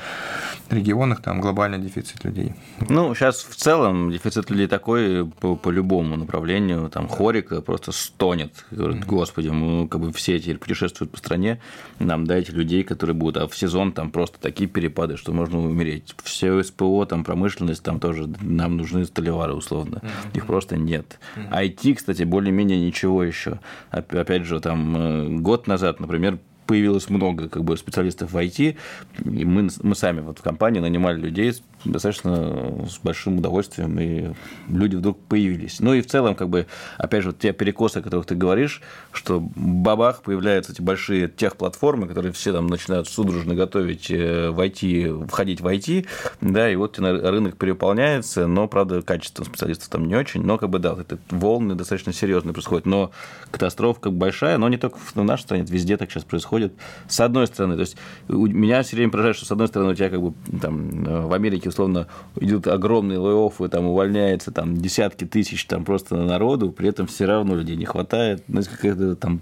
[0.71, 2.55] регионах там глобальный дефицит людей.
[2.89, 6.89] Ну, сейчас в целом дефицит людей такой по, по любому направлению.
[6.91, 8.65] Там Хорика просто стонет.
[8.71, 11.61] Говорит, господи, мы как бы все теперь путешествуют по стране,
[11.99, 16.15] нам дайте людей, которые будут, а в сезон там просто такие перепады, что можно умереть.
[16.23, 20.03] Все СПО, там промышленность, там тоже нам нужны столевары условно.
[20.35, 21.19] Их просто нет.
[21.37, 23.61] IT, кстати, более-менее ничего еще.
[23.91, 28.77] Опять опять же, там э, год назад, например, появилось много как бы, специалистов в IT,
[29.25, 31.53] и мы, мы сами вот в компании нанимали людей
[31.85, 34.33] достаточно с большим удовольствием, и
[34.69, 35.81] люди вдруг появились.
[35.81, 36.67] Ну и в целом, как бы,
[36.99, 42.07] опять же, вот те перекосы, о которых ты говоришь, что бабах появляются эти большие техплатформы,
[42.07, 46.07] которые все там начинают судорожно готовить э, в IT, входить в IT,
[46.41, 50.79] да, и вот рынок переполняется, но, правда, качество специалистов там не очень, но, как бы,
[50.79, 53.11] да, вот это волны достаточно серьезные происходят, но
[53.51, 56.75] катастрофа как большая, но не только в нашей стране, везде так сейчас происходит.
[57.09, 57.97] С одной стороны, то есть
[58.29, 61.70] меня все время поражает, что с одной стороны у тебя как бы там в Америке
[61.71, 62.07] условно,
[62.37, 67.55] идут огромные лей-оффы, там увольняется там десятки тысяч там просто народу, при этом все равно
[67.55, 68.45] людей не хватает.
[68.49, 69.41] Ну, какая-то там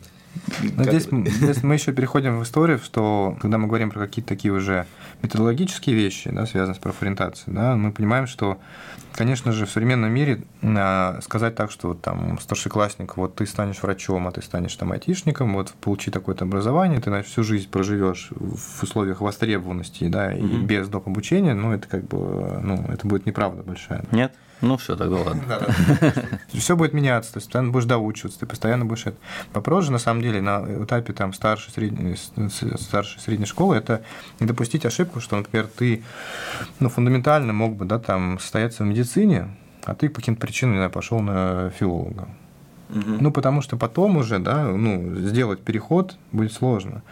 [0.62, 4.53] но здесь, здесь мы еще переходим в историю, что когда мы говорим про какие-то такие
[4.53, 4.87] уже
[5.23, 8.59] методологические вещи, да, связанные с профориентацией, да, мы понимаем, что,
[9.12, 14.29] конечно же, в современном мире а, сказать так, что там старшеклассник, вот ты станешь врачом,
[14.29, 18.83] а ты станешь там айтишником, вот получи такое-то образование, ты значит, всю жизнь проживешь в
[18.83, 20.59] условиях востребованности, да, и угу.
[20.59, 21.09] без доп.
[21.09, 24.05] обучения, ну, это как бы, ну, это будет неправда большая.
[24.12, 24.33] Нет?
[24.61, 25.42] Ну все, тогда ладно.
[26.53, 29.16] Все будет меняться, то есть постоянно будешь доучиваться, ты постоянно будешь это.
[29.53, 32.16] Вопрос же, на самом деле, на этапе там старшей, средней,
[32.77, 34.03] старшей средней школы, это
[34.40, 36.03] не допустить ошибку, что, например, ты
[36.81, 39.49] ну, фундаментально мог бы да, там, состояться в медицине,
[39.85, 42.29] а ты по каким-то причинам не знаю, пошел на филолога.
[42.90, 43.18] Угу.
[43.21, 47.03] Ну, потому что потом уже, да, ну, сделать переход будет сложно.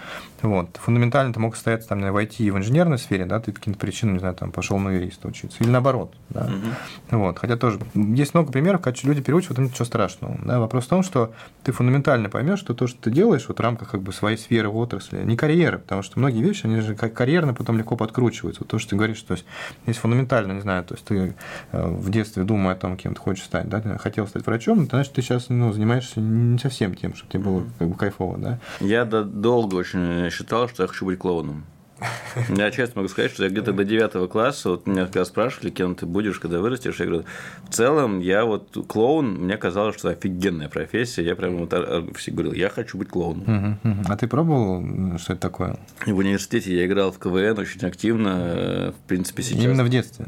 [0.43, 0.77] Вот.
[0.77, 3.79] Фундаментально ты мог состояться там в IT и в инженерной сфере, да, ты по каким-то
[3.79, 5.59] причинам, не знаю, там пошел на юриста учиться.
[5.61, 6.15] Или наоборот.
[6.31, 6.45] Да.
[7.11, 7.19] Угу.
[7.19, 7.39] Вот.
[7.39, 10.39] Хотя тоже есть много примеров, когда люди переучивают, ничего страшного.
[10.45, 10.61] Да.
[10.61, 11.33] Вопрос в том, что
[11.65, 14.69] ты фундаментально поймешь, что то, что ты делаешь вот в рамках как бы своей сферы
[14.69, 18.63] отрасли, не карьеры, потому что многие вещи, они же как карьерно потом легко подкручиваются.
[18.63, 19.45] Вот то, что ты говоришь, то есть
[19.87, 21.35] есть фундаментально, не знаю, то есть ты
[21.73, 25.13] э, в детстве думая о том, кем ты хочешь стать, да, хотел стать врачом, значит,
[25.13, 28.59] ты сейчас ну, занимаешься не совсем тем, чтобы тебе было как бы кайфово, да.
[28.81, 31.65] Я долго очень считал, что я хочу быть клоуном.
[32.51, 35.95] Я честно могу сказать, что я где-то до 9 класса, вот меня когда спрашивали, кем
[35.95, 37.25] ты будешь, когда вырастешь, я говорю,
[37.67, 41.73] в целом я вот клоун, мне казалось, что офигенная профессия, я прямо вот
[42.19, 43.79] все говорил, я хочу быть клоуном.
[44.07, 45.79] А ты пробовал, что это такое?
[46.05, 49.65] В университете я играл в КВН очень активно, в принципе, сейчас.
[49.65, 50.27] Именно в детстве?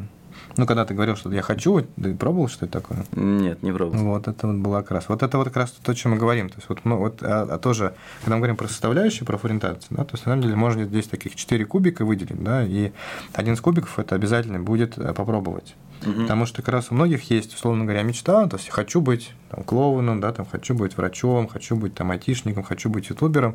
[0.58, 3.06] Ну, когда ты говорил, что я хочу, ты пробовал, что это такое?
[3.12, 4.04] Нет, не пробовал.
[4.04, 5.08] Вот это вот было как раз.
[5.08, 6.48] Вот это вот как раз то, о чем мы говорим.
[6.48, 9.86] То есть вот, ну, вот а, а тоже, когда мы говорим про составляющие, про ориентацию,
[9.90, 12.90] да, то есть на самом деле можно здесь таких четыре кубика выделить, да, и
[13.34, 15.76] один из кубиков это обязательно будет э, попробовать.
[16.04, 16.22] Угу.
[16.22, 19.62] Потому что как раз у многих есть, условно говоря, мечта, то есть хочу быть там,
[19.62, 23.54] клоуном, да, там, хочу быть врачом, хочу быть там айтишником, хочу быть ютубером.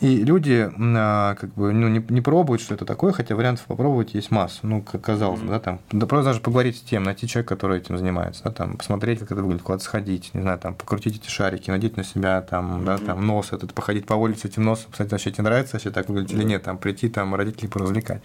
[0.00, 4.14] И люди а, как бы ну, не, не пробуют, что это такое, хотя вариантов попробовать
[4.14, 4.60] есть масса.
[4.62, 7.78] Ну, как казалось бы, да, там, да просто даже поговорить с тем, найти человека, который
[7.78, 11.30] этим занимается, да, там, посмотреть, как это выглядит, куда-то сходить, не знаю, там, покрутить эти
[11.30, 15.10] шарики, надеть на себя, там, да, там, нос этот, походить по улице этим носом, кстати,
[15.10, 18.22] вообще тебе нравится, вообще так выглядит или нет, там, прийти, там, родителей поразвлекать.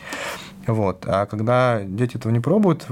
[0.68, 1.06] Вот.
[1.08, 2.86] А когда дети этого не пробуют,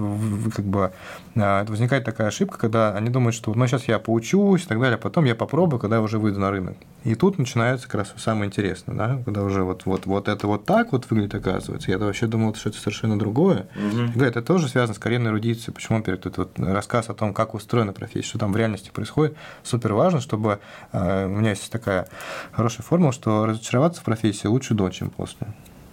[0.55, 0.91] как бы
[1.35, 4.95] а, возникает такая ошибка, когда они думают, что ну, сейчас я поучусь и так далее,
[4.95, 6.77] а потом я попробую, когда я уже выйду на рынок.
[7.03, 10.65] И тут начинается как раз самое интересное, да, когда уже вот, вот, вот это вот
[10.65, 11.91] так вот выглядит, оказывается.
[11.91, 13.67] Я вообще думал, что это совершенно другое.
[13.75, 14.23] Угу.
[14.23, 15.73] это тоже связано с карьерной эрудицией.
[15.73, 19.37] Почему перед этот вот рассказ о том, как устроена профессия, что там в реальности происходит,
[19.63, 20.59] супер важно, чтобы
[20.91, 22.07] э, у меня есть такая
[22.51, 25.47] хорошая формула, что разочароваться в профессии лучше до, чем после.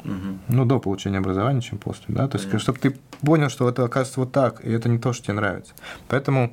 [0.06, 0.38] Угу.
[0.48, 2.06] Ну, до получения образования, чем после.
[2.08, 2.28] Да?
[2.28, 2.58] То есть, Понятно.
[2.60, 5.72] чтобы ты понял, что это оказывается вот так, и это не то, что тебе нравится.
[6.08, 6.52] Поэтому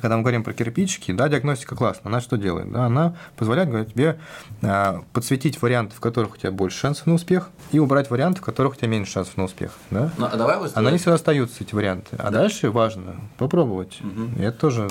[0.00, 2.10] когда мы говорим про кирпичики, да, диагностика классная.
[2.10, 2.70] Она что делает?
[2.70, 4.18] Да, она позволяет говорит, тебе
[4.62, 8.44] э, подсветить варианты, в которых у тебя больше шансов на успех, и убрать варианты, в
[8.44, 9.72] которых у тебя меньше шансов на успех.
[9.90, 10.10] Да?
[10.16, 12.14] Ну, а давай Она не всегда остаются, эти варианты.
[12.16, 12.42] А да.
[12.42, 13.98] дальше важно попробовать.
[14.00, 14.40] Угу.
[14.40, 14.88] И это тоже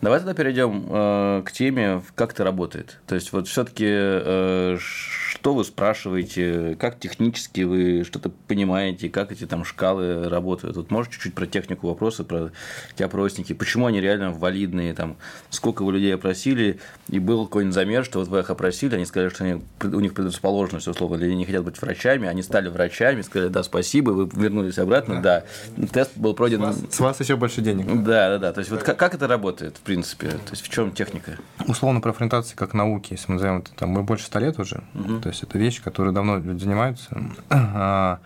[0.00, 2.98] Давай тогда перейдем э, к теме, как это работает.
[3.06, 9.44] То есть, вот все-таки, э, что вы спрашиваете, как технически вы что-то понимаете, как эти
[9.46, 10.76] там шкалы работают.
[10.76, 12.50] Вот можешь чуть-чуть про технику вопросы, про
[12.94, 15.16] эти опросники, почему они реально валидные, там,
[15.50, 19.30] сколько вы людей опросили, и был какой-нибудь замер, что вот вы их опросили, они сказали,
[19.30, 23.22] что они, у них предрасположенность, условно, или они не хотят быть врачами, они стали врачами,
[23.22, 25.44] сказали, да, спасибо, вы вернулись обратно, да.
[25.76, 25.86] да.
[25.88, 26.60] Тест был пройден.
[26.60, 27.86] С вас, с вас еще больше денег.
[28.04, 28.52] Да, да, да.
[28.52, 29.76] То есть, вот как, как это работает?
[29.88, 30.28] Принципе?
[30.28, 31.38] То есть в чем техника?
[31.66, 34.82] Условно про фрагментацию как науки, если мы назовем это, там, мы больше ста лет уже,
[34.94, 35.20] угу.
[35.20, 37.08] то есть это вещи, которые давно люди занимаются.
[37.50, 38.18] А,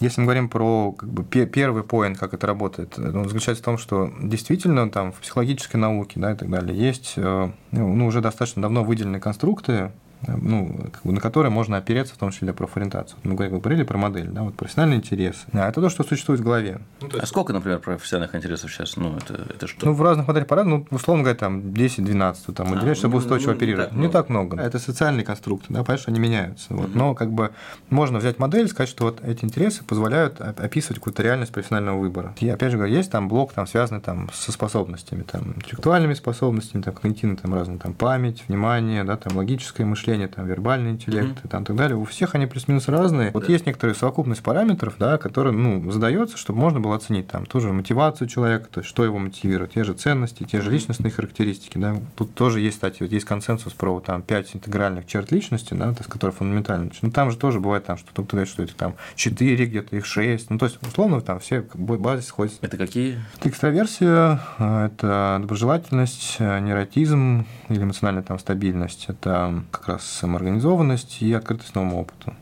[0.00, 3.78] если мы говорим про как бы, первый поинт, как это работает, он заключается в том,
[3.78, 8.60] что действительно там в психологической науке да, и так далее есть э, ну, уже достаточно
[8.60, 9.92] давно выделенные конструкты,
[10.26, 13.16] ну, как бы, на которые можно опереться, в том числе для профориентации.
[13.22, 15.44] Мы говорили про модель, да, вот профессиональный интерес.
[15.52, 16.80] А это то, что существует в голове.
[17.00, 17.20] Ну, есть...
[17.20, 18.96] А сколько, например, профессиональных интересов сейчас?
[18.96, 19.86] Ну, это, это что?
[19.86, 23.50] Ну, в разных моделях по ну, условно говоря, там 10-12, там, а, чтобы ну, устойчиво
[23.50, 23.92] ну, оперировать.
[23.92, 24.60] Не так много.
[24.60, 26.66] Это социальные конструкты, да, понятно, что они меняются.
[26.74, 26.94] Вот.
[26.94, 27.50] Но как бы
[27.90, 32.34] можно взять модель и сказать, что вот эти интересы позволяют описывать какую-то реальность профессионального выбора.
[32.40, 36.82] И опять же говорю, есть там блок, там, связанный там, со способностями, там, интеллектуальными способностями,
[36.82, 41.46] там, когнитивной, там, разные, там, память, внимание, да, там, логическое мышление, там, вербальный интеллект mm-hmm.
[41.46, 41.96] и там, так далее.
[41.96, 43.30] У всех они плюс-минус разные.
[43.32, 47.72] Вот есть некоторая совокупность параметров, да, которые ну, задается, чтобы можно было оценить там тоже
[47.72, 51.78] мотивацию человека, то есть что его мотивирует, те же ценности, те же личностные характеристики.
[51.78, 51.96] Да.
[52.16, 55.98] Тут тоже есть, кстати, вот есть консенсус про там, 5 интегральных черт личности, да, то
[56.00, 56.90] есть, которые фундаментальны.
[57.00, 60.06] Ну, там же тоже бывает, там, что кто-то говорит, что это там 4, где-то их
[60.06, 60.50] 6.
[60.50, 62.58] Ну, то есть, условно, там все базис сходятся.
[62.62, 63.18] Это какие?
[63.42, 71.74] Экстраверсия, а, это доброжелательность, нейротизм или эмоциональная там стабильность, это как раз самоорганизованность, и открытость
[71.74, 72.34] новому опыту.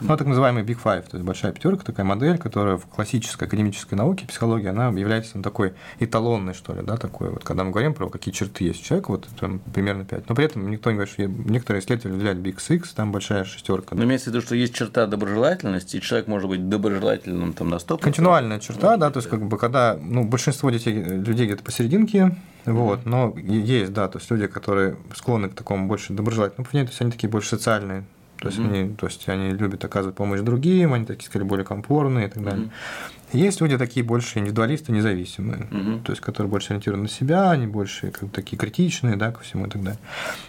[0.00, 3.94] Ну, так называемый Big Five, то есть большая пятерка, такая модель, которая в классической академической
[3.94, 7.94] науке, психологии, она является ну, такой эталонной, что ли, да, такой вот, когда мы говорим
[7.94, 10.28] про какие черты есть у человека, вот там примерно 5.
[10.28, 13.94] Но при этом никто не говорит, что некоторые исследователи выделяют Big Six, там большая шестерка.
[13.94, 17.76] Но имеется в виду, что есть черта доброжелательности, и человек может быть доброжелательным там на
[17.76, 18.00] 100%.
[18.00, 23.06] Континуальная черта, да, то есть как бы когда, ну, большинство детей, людей где-то посерединке, вот,
[23.06, 27.00] но есть, да, то есть люди, которые склонны к такому больше доброжелательному поведению, то есть
[27.00, 28.04] они такие больше социальные,
[28.40, 28.80] то есть, mm-hmm.
[28.80, 32.42] они, то есть они любят оказывать помощь другим, они такие, скорее, более комфортные и так
[32.42, 32.66] далее.
[32.66, 33.19] Mm-hmm.
[33.32, 36.00] Есть люди такие больше индивидуалисты, независимые, угу.
[36.04, 39.40] то есть которые больше ориентированы на себя, они больше как бы, такие критичные, да, ко
[39.40, 40.00] всему и так далее.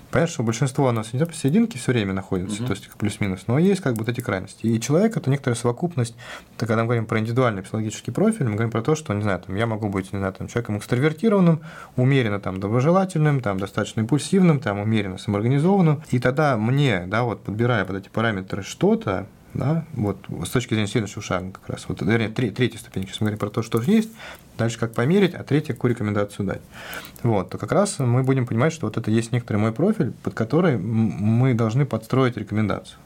[0.09, 2.67] Понятно, что большинство у нас не посерединке все время находится, угу.
[2.67, 4.65] то есть плюс-минус, но есть как бы вот эти крайности.
[4.65, 6.15] И человек это некоторая совокупность,
[6.57, 9.39] так, когда мы говорим про индивидуальный психологический профиль, мы говорим про то, что, не знаю,
[9.39, 11.61] там, я могу быть, не знаю, там, человеком экстравертированным,
[11.95, 17.85] умеренно там доброжелательным, там, достаточно импульсивным, там, умеренно самоорганизованным, и тогда мне, да, вот подбирая
[17.85, 22.29] под эти параметры что-то, да, вот с точки зрения следующего шага как раз, вот, вернее,
[22.29, 24.09] три, третья ступень, сейчас мы говорим про то, что есть,
[24.57, 26.61] дальше как померить, а третья, какую рекомендацию дать.
[27.23, 30.33] Вот, то как раз мы будем понимать, что вот это есть некоторый мой профиль, под
[30.33, 32.97] который мы должны подстроить рекомендацию.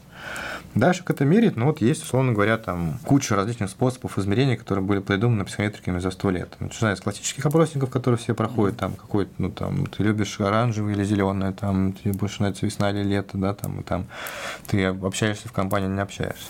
[0.76, 4.84] Дальше как это мерить, ну вот есть, условно говоря, там куча различных способов измерения, которые
[4.84, 6.54] были придуманы психометриками за сто лет.
[6.60, 11.02] Начиная с классических опросников, которые все проходят, там какой-то, ну там, ты любишь оранжевый или
[11.02, 14.06] зеленый, там, тебе больше нравится весна или лето, да, там, и там
[14.66, 16.48] ты общаешься в компании, не общаешься.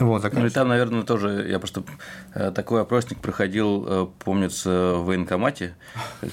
[0.00, 1.82] Вот, ну и там, наверное, тоже, я просто
[2.34, 5.74] э, такой опросник проходил, э, помнится, в военкомате,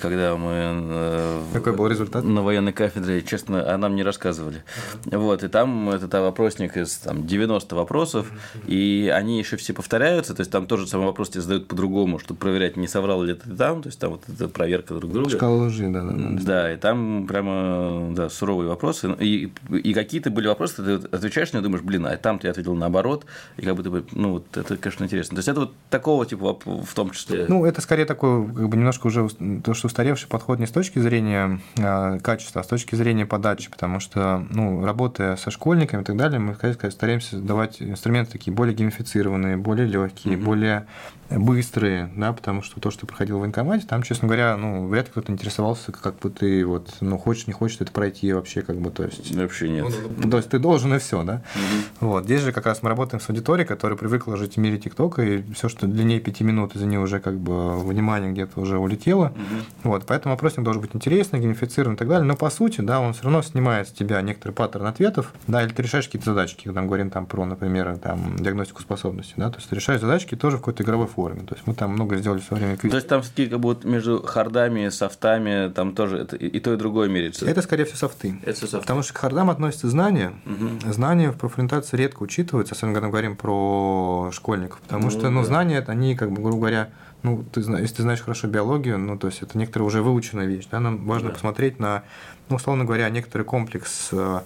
[0.01, 0.51] когда мы...
[0.53, 2.23] Э, Какой был результат?
[2.23, 4.63] На военной кафедре, честно, а нам не рассказывали.
[5.05, 8.31] Вот, и там этот опросник из там, 90 вопросов,
[8.65, 12.39] и они еще все повторяются, то есть там тоже самый вопрос тебе задают по-другому, чтобы
[12.39, 15.29] проверять, не соврал ли ты там, то есть там вот эта проверка друг друга.
[15.29, 16.13] Шкала лжи, да, да.
[16.13, 21.51] Да, да и там прямо, да, суровые вопросы, и, и какие-то были вопросы, ты отвечаешь
[21.51, 23.25] на думаешь, блин, а там ты ответил наоборот,
[23.57, 25.35] и как бы ты, ну, вот это, конечно, интересно.
[25.35, 27.45] То есть это вот такого типа в том числе.
[27.47, 29.27] Ну, это скорее такой, как бы немножко уже
[29.63, 33.69] то, что устаревший подход не с точки зрения э, качества, а с точки зрения подачи,
[33.69, 38.53] потому что, ну, работая со школьниками и так далее, мы, конечно, стараемся давать инструменты такие
[38.53, 40.43] более геймифицированные, более легкие, mm-hmm.
[40.43, 40.87] более
[41.29, 45.11] быстрые, да, потому что то, что проходил в военкомате, там, честно говоря, ну, вряд ли
[45.11, 48.91] кто-то интересовался, как бы ты вот, ну, хочешь, не хочешь это пройти вообще, как бы,
[48.91, 49.35] то есть...
[49.35, 49.85] Вообще нет.
[50.17, 51.41] Ну, то есть ты должен и все, да?
[51.55, 52.07] Угу.
[52.07, 55.21] Вот, здесь же как раз мы работаем с аудиторией, которая привыкла жить в мире ТикТока,
[55.21, 59.27] и все, что длиннее пяти минут, из-за нее уже как бы внимание где-то уже улетело,
[59.27, 59.91] угу.
[59.91, 63.13] вот, поэтому опросник должен быть интересный, геймифицирован и так далее, но по сути, да, он
[63.13, 66.81] все равно снимает с тебя некоторый паттерн ответов, да, или ты решаешь какие-то задачки, когда
[66.81, 70.57] мы говорим там про, например, там, диагностику способностей, да, то есть ты решаешь задачки тоже
[70.57, 71.41] в какой-то игровой форме.
[71.41, 72.91] То есть мы там много сделали в свое время квиз.
[72.91, 76.77] То есть там все-таки как будто между хардами, софтами, там тоже это и то, и
[76.77, 77.45] другое меряется?
[77.45, 78.39] Это, скорее всего, софты.
[78.43, 78.79] Это софты.
[78.79, 80.33] Потому что к хардам относятся знания.
[80.45, 80.91] Угу.
[80.91, 84.79] Знания в профориентации редко учитываются, особенно когда мы говорим про школьников.
[84.81, 85.47] Потому ну, что, ну, да.
[85.47, 86.89] знания, они, как бы, грубо говоря,
[87.23, 90.67] ну, ты, если ты знаешь хорошо биологию, ну, то есть это некоторая уже выученная вещь,
[90.71, 91.33] да, нам важно да.
[91.33, 92.03] посмотреть на,
[92.49, 94.41] ну, условно говоря, некоторый комплекс э,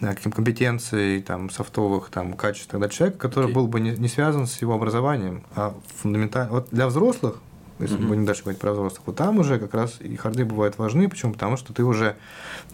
[0.00, 3.54] каким компетенций, там, софтовых там, качеств тогда человека, который okay.
[3.54, 6.50] был бы не, не связан с его образованием, а фундаментально.
[6.50, 7.40] Вот для взрослых
[7.78, 10.78] если мы будем дальше говорить про взрослых, вот там уже как раз и харды бывают
[10.78, 11.08] важны.
[11.08, 11.32] Почему?
[11.32, 12.16] Потому что ты уже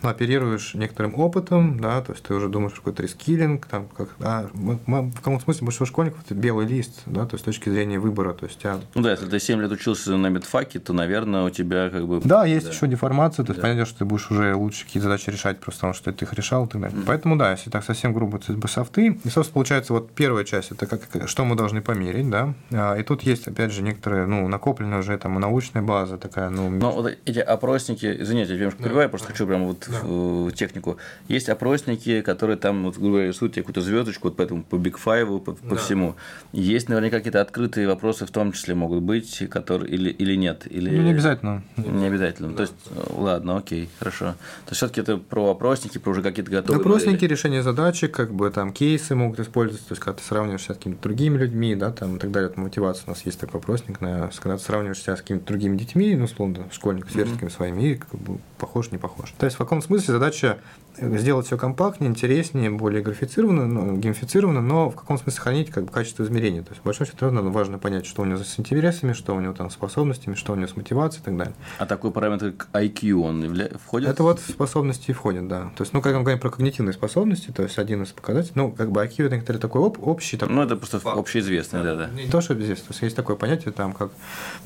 [0.02, 4.48] ну, оперируешь некоторым опытом, да, то есть ты уже думаешь какой-то рескилинг, там, как, а,
[4.54, 8.32] в каком смысле большинство школьников это белый лист, да, то есть с точки зрения выбора,
[8.32, 8.78] то есть тебя...
[8.94, 12.20] Ну да, если ты 7 лет учился на медфаке, то, наверное, у тебя как бы...
[12.22, 12.72] Да, есть да.
[12.72, 13.68] еще деформация, то есть да.
[13.68, 16.66] понятно, что ты будешь уже лучше какие-то задачи решать, просто потому что ты их решал
[16.66, 16.98] и так далее.
[16.98, 17.04] Mm-hmm.
[17.06, 20.72] Поэтому да, если так совсем грубо, это бы софты, и, собственно, получается, вот первая часть,
[20.72, 24.46] это как, что мы должны померить, да, а, и тут есть, опять же, некоторые, ну,
[24.48, 26.50] накопленные уже там научная база такая.
[26.50, 29.03] Ну, Но вот эти опросники, извините, я немножко да.
[29.03, 30.00] я просто хочу прямо вот да.
[30.03, 30.96] в технику.
[31.29, 34.96] Есть опросники, которые там, вот, грубо говоря, рисуют тебе какую-то звездочку, вот поэтому по Big
[35.03, 35.76] Five, по, по да.
[35.76, 36.16] всему.
[36.53, 40.66] Есть наверняка какие-то открытые вопросы в том числе могут быть, которые или, или нет.
[40.70, 40.96] Или...
[40.96, 41.62] Ну, не обязательно.
[41.76, 42.50] Не обязательно.
[42.50, 42.57] Да.
[42.57, 42.74] То есть,
[43.16, 44.26] ладно, окей, хорошо.
[44.64, 47.31] То есть, все-таки это про опросники, про уже какие-то готовые Опросники, модели.
[47.31, 51.03] решение задачи, как бы там кейсы могут использоваться, то есть, когда ты сравниваешься с какими-то
[51.03, 52.50] другими людьми, да, там и так далее.
[52.50, 53.05] Это мотивация.
[53.07, 57.10] У нас есть такой опросник, когда ты сравниваешься с какими-то другими детьми, ну, условно, школьник
[57.10, 57.54] с верстками mm-hmm.
[57.54, 59.32] своими, и как бы похож, не похож.
[59.38, 60.58] То есть, в каком смысле задача
[60.96, 65.92] сделать все компактнее, интереснее, более графицированно, ну, геймифицированно, но в каком смысле сохранить как бы,
[65.92, 66.62] качество измерения.
[66.62, 69.40] То есть, в большом счете, равно важно понять, что у него с интересами, что у
[69.40, 71.54] него там способностями, что у него с мотивацией и так далее.
[71.78, 73.70] А такой параметр, как IQ, он явля...
[73.84, 74.08] входит?
[74.08, 75.70] Это вот в способности входит, да.
[75.76, 78.72] То есть, ну, как мы говорим про когнитивные способности, то есть, один из показателей, ну,
[78.72, 80.36] как бы IQ– это некоторый такой об, общий.
[80.36, 82.08] Такой, ну, это просто общеизвестный, да, да.
[82.08, 82.88] Не то, что известно.
[82.88, 84.10] То есть, есть такое понятие, там, как…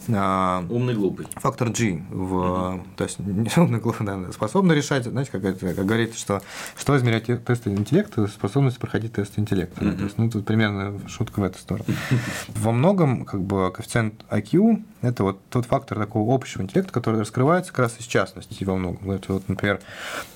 [0.08, 1.26] А, Умный, глупый.
[1.36, 2.02] Фактор G.
[2.10, 2.86] В, mm-hmm.
[2.96, 6.42] То есть, не умный, глупый, да, способный решать, знаете, как, это, как говорится, что,
[6.76, 9.84] что измерять тесты интеллекта, способность проходить тесты интеллекта.
[9.84, 9.96] Mm-hmm.
[9.96, 11.86] То есть, ну, тут примерно шутка в эту сторону.
[12.48, 17.72] Во многом, как бы, коэффициент IQ– это вот тот фактор такого общего интеллекта, который раскрывается
[17.72, 19.10] как раз из частности во многом.
[19.10, 19.80] Это вот, например,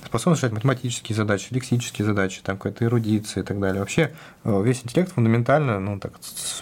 [0.05, 3.81] способность решать математические задачи, лексические задачи, там какая-то эрудиция и так далее.
[3.81, 4.13] Вообще
[4.45, 6.13] э, весь интеллект фундаментально, ну, так,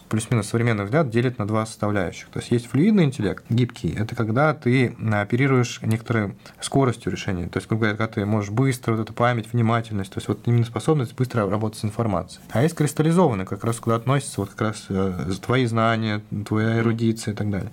[0.09, 2.29] плюс-минус современный взгляд, делит на два составляющих.
[2.29, 3.95] То есть есть флюидный интеллект, гибкий.
[3.97, 7.49] Это когда ты оперируешь некоторой скоростью решения.
[7.49, 10.29] То есть, грубо говоря, когда ты можешь быстро, вот эту память, внимательно внимательность, то есть
[10.29, 12.43] вот именно способность быстро работать с информацией.
[12.51, 17.35] А есть кристаллизованный, как раз куда относится вот как раз э, твои знания, твоя эрудиция
[17.35, 17.73] и так далее.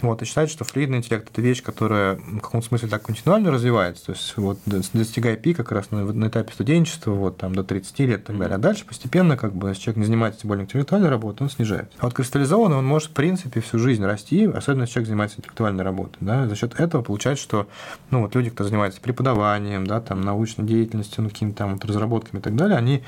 [0.00, 4.06] Вот, и считается, что флюидный интеллект– это вещь, которая в каком-то смысле так континуально развивается,
[4.06, 7.98] то есть вот достигая пика как раз на, на этапе студенчества, вот там до 30
[8.00, 8.56] лет и так далее.
[8.56, 11.96] А дальше постепенно, как бы, если человек не занимается более интеллектуальной работой, он снижается.
[11.98, 15.84] А вот кристаллизованный, он может, в принципе, всю жизнь расти, особенно если человек занимается интеллектуальной
[15.84, 16.18] работой.
[16.20, 16.48] Да?
[16.48, 17.68] За счет этого получается, что
[18.10, 22.40] ну, вот люди, кто занимается преподаванием, да, там, научной деятельностью, ну, какими-то там вот разработками
[22.40, 23.02] и так далее, они,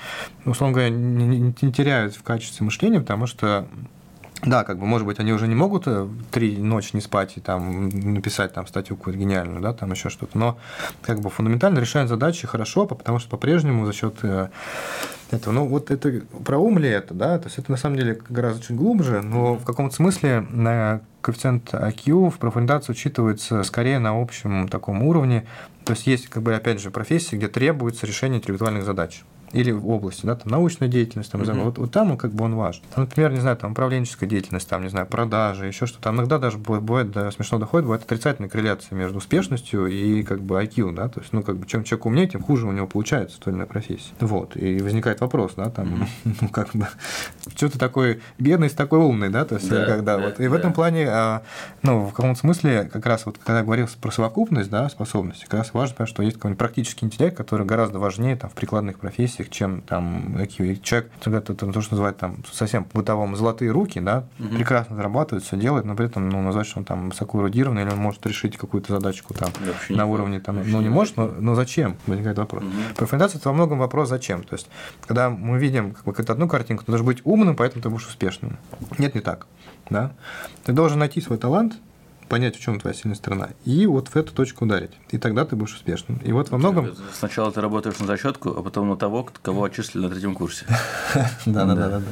[0.44, 3.66] условно говоря, не, не, не теряют в качестве мышления, потому что
[4.44, 7.40] да, как бы, может быть, они уже не могут э, три ночи не спать и
[7.40, 10.59] там написать там статью какую-то гениальную, да, там еще что-то, но
[11.00, 14.48] как бы фундаментально решают задачи хорошо, потому что по-прежнему за счет э,
[15.31, 18.20] этого, ну вот это про ум ли это, да, то есть это на самом деле
[18.28, 24.20] гораздо чуть глубже, но в каком-то смысле на коэффициент IQ в профориентации учитывается скорее на
[24.20, 25.46] общем таком уровне,
[25.85, 29.22] то есть есть, как бы, опять же, профессии, где требуется решение интеллектуальных задач.
[29.52, 31.64] Или в области, да, там, научная деятельность, там, uh-huh.
[31.64, 32.82] вот, вот там он как бы он важен.
[32.94, 36.04] Там, например, не знаю, там, управленческая деятельность, там, не знаю, продажи, еще что-то.
[36.04, 40.40] Там иногда даже бывает, бывает да, смешно доходит, бывает отрицательная корреляция между успешностью и как
[40.42, 42.86] бы IQ, да, то есть, ну, как бы, чем человек умнее, тем хуже у него
[42.86, 44.12] получается той или иной профессии.
[44.20, 46.87] Вот, и возникает вопрос, да, там, ну, как бы,
[47.56, 50.40] что ты такой бедный, с такой умный, да, то есть, да, когда да, вот.
[50.40, 50.50] И да.
[50.50, 51.42] в этом плане, а,
[51.83, 55.60] ну, в каком-то смысле, как раз вот, когда я говорил про совокупность, да, способности, как
[55.60, 59.82] раз важно, что есть какой-нибудь практический интеллект, который гораздо важнее там в прикладных профессиях, чем
[59.82, 60.40] там.
[60.40, 64.48] И человек, это, то, что называют там совсем бытовом золотые руки, да, угу.
[64.48, 67.90] прекрасно зарабатывает, все делает, но при этом, ну, назвать, что он там высоко эрудированный, или
[67.90, 71.54] он может решить какую-то задачку там Вообще на уровне там, ну, не может, но, но
[71.54, 71.96] зачем?
[72.06, 72.62] Возникает вопрос.
[72.62, 72.72] Угу.
[72.96, 74.42] Профориентация это во многом вопрос зачем.
[74.44, 74.68] То есть,
[75.06, 78.58] когда мы видим какую-то одну картинку, ты должен быть умным, поэтому ты будешь успешным.
[78.98, 79.46] Нет, не так.
[79.90, 80.12] Да?
[80.64, 81.74] Ты должен найти свой талант,
[82.33, 84.92] понять, в чем твоя сильная сторона, и вот в эту точку ударить.
[85.10, 86.18] И тогда ты будешь успешным.
[86.24, 86.88] И вот во многом...
[87.12, 90.64] Сначала ты работаешь на зачетку, а потом на того, кого отчислили на третьем курсе.
[91.44, 92.02] Да, да, да, да.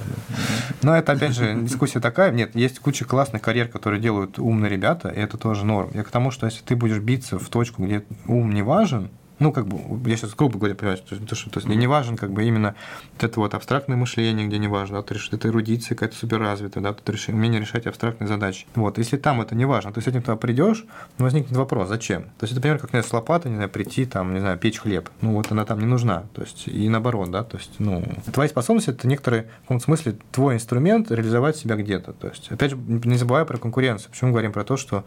[0.82, 2.32] Но это, опять же, дискуссия такая.
[2.32, 5.90] Нет, есть куча классных карьер, которые делают умные ребята, и это тоже норм.
[5.94, 9.08] Я к тому, что если ты будешь биться в точку, где ум не важен,
[9.40, 12.16] ну, как бы, я сейчас грубо говоря, понимаю, то, то, что, то есть не важен
[12.16, 12.74] как бы именно
[13.14, 17.32] вот это вот абстрактное мышление, где не важно, да, это эрудиция какая-то суперразвитая, да, это
[17.32, 18.66] умение решать абстрактные задачи.
[18.74, 20.84] Вот, если там это не важно, ты с этим туда придешь,
[21.18, 22.24] возникнет вопрос, зачем?
[22.38, 25.08] То есть, это, например, как, с лопатой, не знаю, прийти, там, не знаю, печь хлеб.
[25.20, 26.24] Ну, вот она там не нужна.
[26.34, 30.16] То есть, и наоборот, да, то есть, ну, твои способности– это некоторый, в каком-то смысле,
[30.32, 32.12] твой инструмент реализовать себя где-то.
[32.12, 34.10] То есть, опять же, не забывая про конкуренцию.
[34.10, 35.04] Почему мы говорим про то, что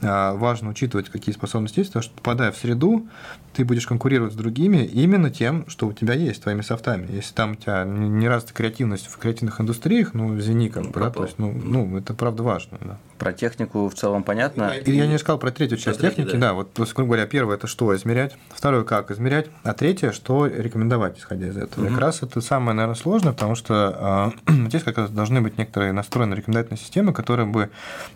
[0.00, 3.06] а, важно учитывать, какие способности есть, потому что, попадая в среду,
[3.52, 7.08] ты будешь конкурировать с другими именно тем, что у тебя есть, твоими софтами.
[7.10, 11.08] Если там у тебя не развита креативность в креативных индустриях, ну, извини, как бы, да,
[11.08, 12.98] то есть, ну, ну, это правда важно, да.
[13.16, 14.74] Про технику в целом понятно.
[14.74, 16.48] И я не сказал про третью часть про техники, да.
[16.48, 20.10] да, вот, то есть, грубо говоря, первое– это что измерять, второе– как измерять, а третье–
[20.12, 21.86] что рекомендовать, исходя из этого.
[21.86, 21.94] Угу.
[21.94, 25.92] Как раз это самое, наверное, сложное, потому что э, здесь как раз должны быть некоторые
[25.92, 27.70] настроенные рекомендательные системы, которые бы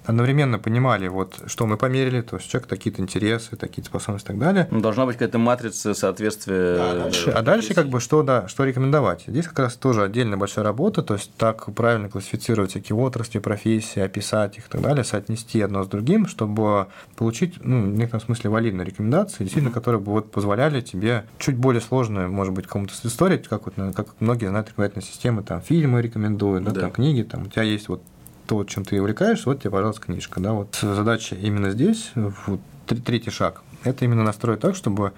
[0.05, 4.39] одновременно понимали, вот, что мы померили, то есть, человек какие-то интересы, такие способности и так
[4.39, 4.69] далее.
[4.71, 6.77] Ну, должна быть какая-то матрица соответствия.
[6.77, 9.25] Да, дальше, а дальше как бы что, да, что рекомендовать.
[9.27, 14.01] Здесь как раз тоже отдельная большая работа, то есть так правильно классифицировать всякие отрасли, профессии,
[14.01, 16.87] описать их и так далее, соотнести одно с другим, чтобы
[17.17, 21.81] получить, ну, в некотором смысле, валидные рекомендации, действительно, которые бы вот позволяли тебе чуть более
[21.81, 26.65] сложную, может быть, кому-то историю, как, вот, как многие знают рекомендательные системы, там, фильмы рекомендуют,
[26.65, 26.81] да, да.
[26.83, 28.03] там, книги, там, у тебя есть вот
[28.47, 30.41] то, чем ты увлекаешься, вот тебе, пожалуйста, книжка.
[30.41, 35.13] Да, вот задача именно здесь, вот, третий шаг это именно настроить так, чтобы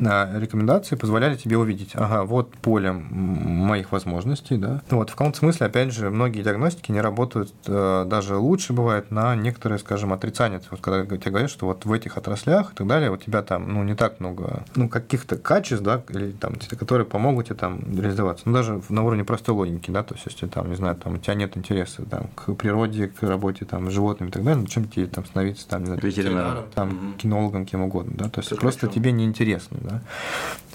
[0.00, 4.82] а, рекомендации позволяли тебе увидеть, ага, вот поле моих возможностей, да.
[4.90, 9.34] Вот, в каком-то смысле, опять же, многие диагностики не работают э, даже лучше бывает на
[9.36, 10.60] некоторые, скажем, отрицания.
[10.70, 13.72] Вот когда тебе говорят, что вот в этих отраслях и так далее, у тебя там,
[13.72, 18.44] ну, не так много, ну, каких-то качеств, да, или там, которые помогут тебе там реализоваться.
[18.46, 21.18] Ну, даже на уровне простой логики, да, то есть, если там, не знаю, там, у
[21.18, 24.66] тебя нет интереса там, к природе, к работе там, с животными и так далее, ну,
[24.68, 28.52] чем тебе там становиться там, не знаю, ветеринаром, там, кинологом, кем угодно да, то есть
[28.52, 30.02] это просто тебе неинтересно, да,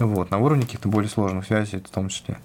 [0.05, 2.37] вот, на уровне каких-то более сложных связей в том числе,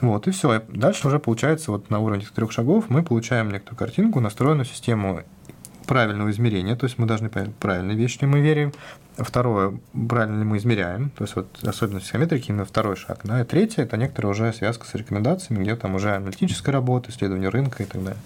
[0.00, 3.78] вот, и все, дальше уже получается вот на уровне этих трех шагов мы получаем некоторую
[3.78, 5.22] картинку, настроенную систему
[5.86, 8.72] правильного измерения, то есть мы должны понять, правильные вещи мы верим.
[9.16, 9.78] Второе,
[10.08, 13.20] правильно ли мы измеряем, то есть вот особенность психометрики именно второй шаг.
[13.24, 13.40] Да?
[13.40, 17.82] И третье– это некоторая уже связка с рекомендациями, где там уже аналитическая работа, исследование рынка
[17.82, 18.20] и так далее.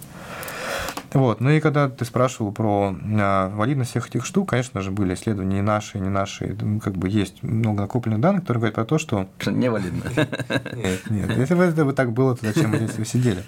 [1.13, 1.41] Вот.
[1.41, 5.59] Ну и когда ты спрашивал про а, валидность всех этих штук, конечно же, были исследования
[5.59, 6.55] и наши, и не наши.
[6.81, 9.27] Как бы есть много накопленных данных, которые говорят про то, что...
[9.45, 10.03] Не валидно.
[10.73, 11.37] Нет, нет.
[11.37, 13.43] Если бы это так было, то зачем мы здесь сидели?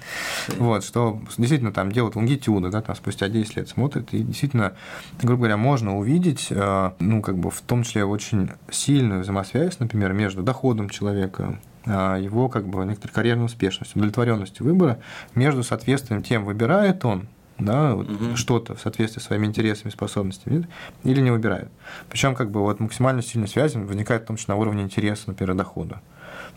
[0.57, 4.73] Вот, что действительно там делают лонгитюды, да, там спустя 10 лет смотрят, и действительно,
[5.21, 10.11] грубо говоря, можно увидеть, а, ну, как бы в том числе очень сильную взаимосвязь, например,
[10.13, 14.99] между доходом человека, а, его как бы некоторой карьерной успешностью, удовлетворенностью выбора
[15.33, 17.27] между соответствием тем, выбирает он
[17.59, 18.35] да, вот угу.
[18.35, 20.67] что-то в соответствии с своими интересами, способностями,
[21.03, 21.69] или не выбирают.
[22.09, 25.55] Причем как бы вот максимально сильная связь возникает в том числе на уровне интереса, например,
[25.55, 26.01] дохода.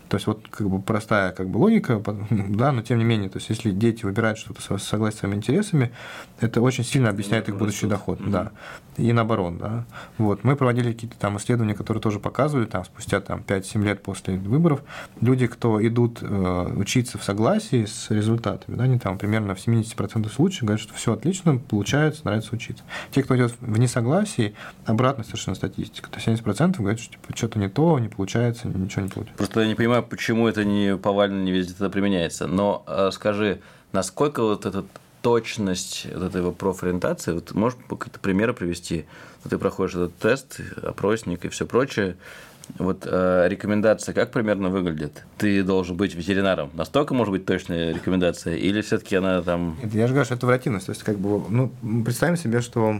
[0.09, 3.37] То есть вот как бы простая как бы логика, да, но тем не менее, то
[3.37, 5.91] есть если дети выбирают что-то согласно своими интересами,
[6.39, 8.51] это очень сильно объясняет их будущий доход, да,
[8.97, 9.85] и наоборот, да.
[10.17, 14.37] Вот мы проводили какие-то там исследования, которые тоже показывали, там спустя там 5-7 лет после
[14.37, 14.81] выборов,
[15.21, 20.29] люди, кто идут э, учиться в согласии с результатами, да, они там примерно в 70%
[20.29, 22.83] случаев говорят, что все отлично, получается, нравится учиться.
[23.11, 24.55] Те, кто идет в несогласии,
[24.85, 29.09] обратная совершенно статистика, то 70% говорят, что типа, что-то не то, не получается, ничего не
[29.09, 29.37] получается.
[29.37, 32.47] Просто я не понимаю, почему это не повально не везде это применяется.
[32.47, 34.85] Но э, скажи, насколько вот эта
[35.21, 39.05] точность вот этой профориентации, вот можешь какие-то примеры привести?
[39.43, 42.15] Вот ты проходишь этот тест, опросник и все прочее,
[42.79, 45.23] Вот э, рекомендация как примерно выглядит?
[45.37, 46.69] Ты должен быть ветеринаром.
[46.73, 48.55] Настолько может быть точная рекомендация?
[48.55, 49.77] Или все-таки она там...
[49.81, 50.85] Это, я же говорю, что это вариативность.
[50.87, 51.71] То есть, как бы, ну,
[52.03, 52.99] представим себе, что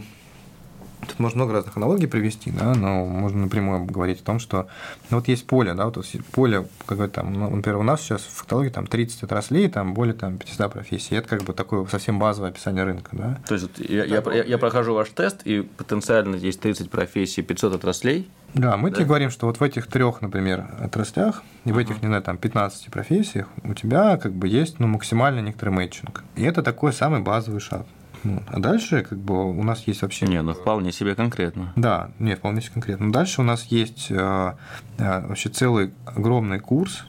[1.02, 4.68] Тут можно много разных аналогий привести, да, но можно напрямую говорить о том, что
[5.10, 8.32] ну, вот есть поле, да, вот поле, какое там, ну, например, у нас сейчас в
[8.32, 11.16] фактологии там 30 отраслей, там более там 500 профессий.
[11.16, 13.39] Это как бы такое совсем базовое описание рынка, да.
[13.48, 17.76] То есть я, я, я, я прохожу ваш тест, и потенциально есть 30 профессий, 500
[17.76, 18.30] отраслей.
[18.54, 18.98] Да, мы да?
[18.98, 22.38] тебе говорим, что вот в этих трех, например, отраслях, и в этих, не знаю, там
[22.38, 26.24] 15 профессиях у тебя как бы есть ну, максимально некоторый мэтчинг.
[26.36, 27.86] И это такой самый базовый шаг.
[28.28, 28.43] Вот.
[28.47, 30.28] А дальше как бы у нас есть вообще...
[30.28, 31.73] Не, ну вполне себе конкретно.
[31.75, 33.11] Да, не, вполне себе конкретно.
[33.11, 34.53] Дальше у нас есть э,
[34.97, 37.05] э, вообще целый огромный курс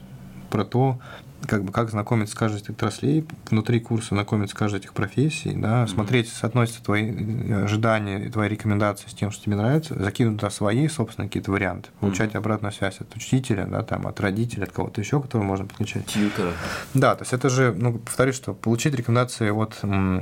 [0.49, 0.99] про то,
[1.47, 5.53] как бы как знакомиться с каждой из отраслей, внутри курса знакомиться с каждой этих профессий,
[5.53, 5.87] да, mm-hmm.
[5.87, 10.87] смотреть, соотносятся твои э, ожидания, твои рекомендации с тем, что тебе нравится, закинуть туда свои,
[10.87, 12.37] собственно, какие-то варианты, получать mm-hmm.
[12.37, 16.05] обратную связь от учителя, да, там, от родителя, от кого-то еще, которого можно подключать.
[16.05, 16.51] Тьютера.
[16.93, 19.79] Да, то есть это же, ну, повторюсь, что получить рекомендации от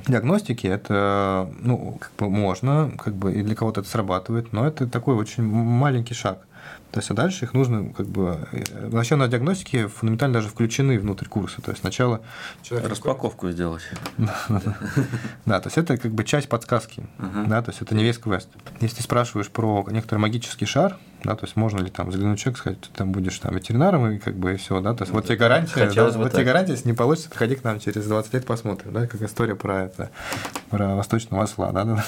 [0.07, 4.87] диагностики, это, ну, как бы можно, как бы и для кого-то это срабатывает, но это
[4.87, 6.46] такой очень маленький шаг.
[6.97, 8.47] То есть, а дальше их нужно как бы...
[8.51, 11.61] Э, вообще на диагностике фундаментально даже включены внутрь курса.
[11.61, 12.21] То есть, сначала...
[12.63, 13.83] Человек Распаковку сделать.
[15.45, 17.03] Да, то есть, это как бы часть подсказки.
[17.19, 18.49] Да, то есть, это не весь квест.
[18.81, 22.81] Если спрашиваешь про некоторый магический шар, да, то есть можно ли там заглянуть человек, сказать,
[22.81, 25.35] ты там будешь там ветеринаром и как бы и все, да, то есть вот тебе
[25.35, 28.93] гарантия, да, вот тебе гарантия, если не получится, приходи к нам через 20 лет посмотрим,
[28.93, 30.11] да, как история про это,
[30.69, 32.05] про восточного осла, да, да.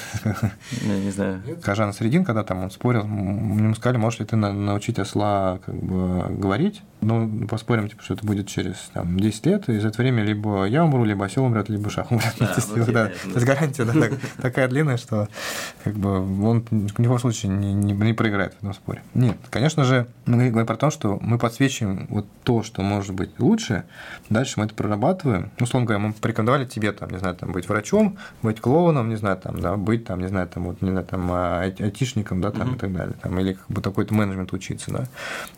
[0.83, 1.41] Не, не знаю.
[1.63, 6.25] Кажан Средин, когда там он спорил, ему сказали, можешь ли ты научить осла как бы
[6.29, 10.23] говорить, ну, поспорим, типа, что это будет через там, 10 лет, и за это время
[10.23, 12.33] либо я умру, либо осел умрет, либо шах умрет.
[12.39, 13.07] Да, ну, да.
[13.07, 15.27] То есть гарантия да, так, такая длинная, что
[15.83, 16.09] как бы
[16.45, 19.01] он ни в коем случае не, не, не проиграет в этом споре.
[19.13, 23.39] Нет, конечно же, мы говорим про то, что мы подсвечиваем вот то, что может быть
[23.39, 23.85] лучше,
[24.29, 25.51] дальше мы это прорабатываем.
[25.59, 29.15] Ну, условно говоря, мы порекомендовали тебе, там, не знаю, там, быть врачом, быть клоуном, не
[29.15, 32.51] знаю, там, да, быть, там, не знаю, там, вот, не знаю, там, а, айтишником, да,
[32.51, 32.75] там, mm-hmm.
[32.75, 35.05] и так далее, там, или как бы такой-то менеджмент учиться, да.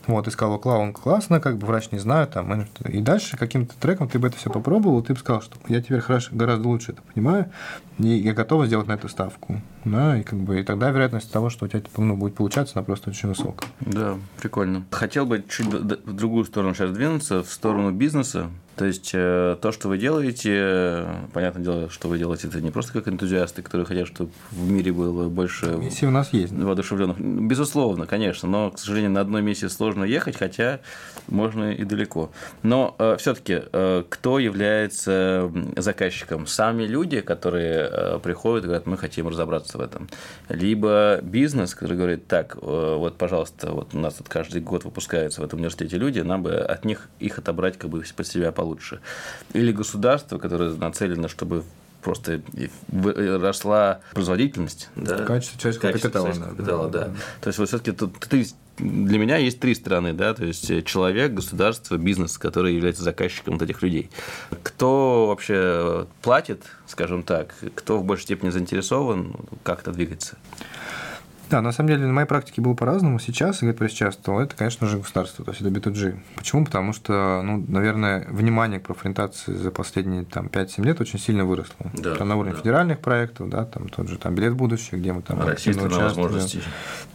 [0.07, 3.73] Вот, и сказал, клоун классно, классно, как бы врач не знаю, там, и дальше каким-то
[3.79, 6.91] треком ты бы это все попробовал, ты бы сказал, что я теперь хорошо, гораздо лучше
[6.91, 7.45] это понимаю,
[7.99, 11.49] и я готов сделать на эту ставку, да, и как бы, и тогда вероятность того,
[11.49, 13.69] что у тебя ну, будет получаться, она просто очень высокая.
[13.81, 14.85] Да, прикольно.
[14.91, 18.49] Хотел бы чуть в другую сторону сейчас двинуться, в сторону бизнеса,
[18.81, 22.93] то есть э, то, что вы делаете, понятное дело, что вы делаете это не просто
[22.93, 26.53] как энтузиасты, которые хотят, чтобы в мире было больше Миссии у нас есть.
[26.53, 27.19] воодушевленных.
[27.19, 30.79] Безусловно, конечно, но, к сожалению, на одной миссии сложно ехать, хотя
[31.27, 32.31] можно и далеко.
[32.63, 36.47] Но э, все-таки э, кто является заказчиком?
[36.47, 40.07] Сами люди, которые э, приходят и говорят, мы хотим разобраться в этом.
[40.49, 45.41] Либо бизнес, который говорит, так, э, вот, пожалуйста, вот у нас тут каждый год выпускаются
[45.41, 48.99] в этом университете люди, нам бы от них их отобрать как бы под себя получше.
[49.53, 51.63] Или государство, которое нацелено, чтобы
[52.01, 52.41] просто
[52.91, 54.89] росла производительность.
[54.95, 55.23] Да?
[55.25, 56.27] Качество человеческого капитала.
[56.31, 57.05] капитала да.
[57.05, 57.13] Да.
[57.41, 58.45] То есть, вот все-таки тут три,
[58.77, 63.61] для меня есть три стороны, да, то есть человек, государство, бизнес, который является заказчиком вот
[63.61, 64.09] этих людей.
[64.63, 70.37] Кто вообще платит, скажем так, кто в большей степени заинтересован, как это двигается?
[71.51, 73.19] Да, на самом деле на моей практике было по-разному.
[73.19, 76.17] Сейчас, говорит про сейчас, то это, конечно же, государство, то есть это B2G.
[76.35, 76.63] Почему?
[76.63, 81.91] Потому что, ну, наверное, внимание к профориентации за последние там, 5-7 лет очень сильно выросло.
[81.93, 82.59] Да, там, на уровне да.
[82.59, 86.61] федеральных проектов, да, там тот же там билет в будущее, где мы там Россия возможности.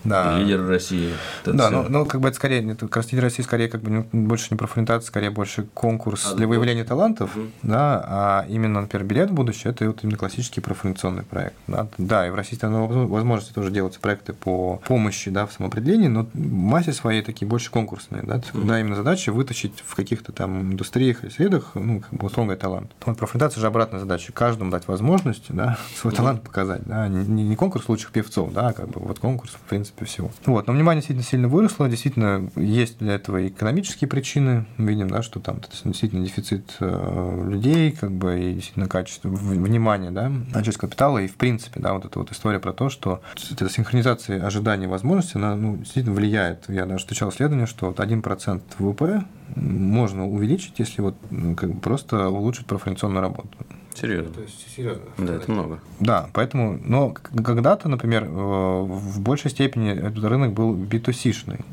[0.05, 0.39] Да.
[0.39, 1.14] Лидер России.
[1.47, 4.59] да, но, но как бы это скорее, это лидер России скорее как бы больше не
[4.59, 7.47] профориентация, скорее больше конкурс а, для выявления талантов, угу.
[7.62, 11.57] да, а именно, например, билет в будущее это вот именно классический профориентационный проект.
[11.66, 15.52] Да, да и в России там возможности тоже делаются проекты проекты по помощи да, в
[15.52, 18.52] самоопределении, но в массе своей такие больше конкурсные, да, mm-hmm.
[18.52, 22.90] когда именно задача вытащить в каких-то там индустриях или средах, ну, как бы условный талант.
[23.04, 26.16] Вот профориентация же обратная задача, каждому дать возможность, да, свой mm-hmm.
[26.16, 29.68] талант показать, да, не, не конкурс лучших певцов, да, а как бы вот конкурс, в
[29.68, 30.30] принципе, всего.
[30.46, 35.40] Вот, но внимание действительно сильно выросло, действительно есть для этого экономические причины, видим, да, что
[35.40, 41.26] там действительно дефицит э, людей, как бы, и действительно качество внимания, да, человеческого капитала, и
[41.26, 43.20] в принципе, да, вот эта вот история про то, что
[43.50, 46.64] эта синхронизация оптимизации ожиданий возможностей, она ну, действительно влияет.
[46.68, 51.14] Я даже встречал исследование, что вот 1% ВВП можно увеличить, если вот
[51.56, 53.48] как бы просто улучшить профориентационную работу.
[53.94, 54.32] Серьезно?
[54.32, 55.04] То есть, серьезно.
[55.16, 55.80] Да, это много.
[56.00, 61.64] Да, поэтому, но когда-то, например, э, в большей степени этот рынок был B2C-шный.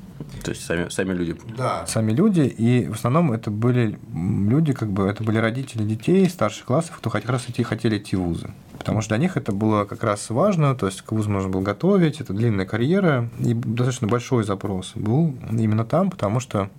[0.42, 1.36] То есть сами, сами люди.
[1.58, 1.86] Да.
[1.86, 6.66] Сами люди, и в основном это были люди, как бы, это были родители детей старших
[6.66, 8.50] классов, кто как раз идти, хотели идти в вузы.
[8.84, 11.62] Потому что для них это было как раз важно, то есть к вузу нужно было
[11.62, 16.70] готовить, это длинная карьера, и достаточно большой запрос был именно там, потому что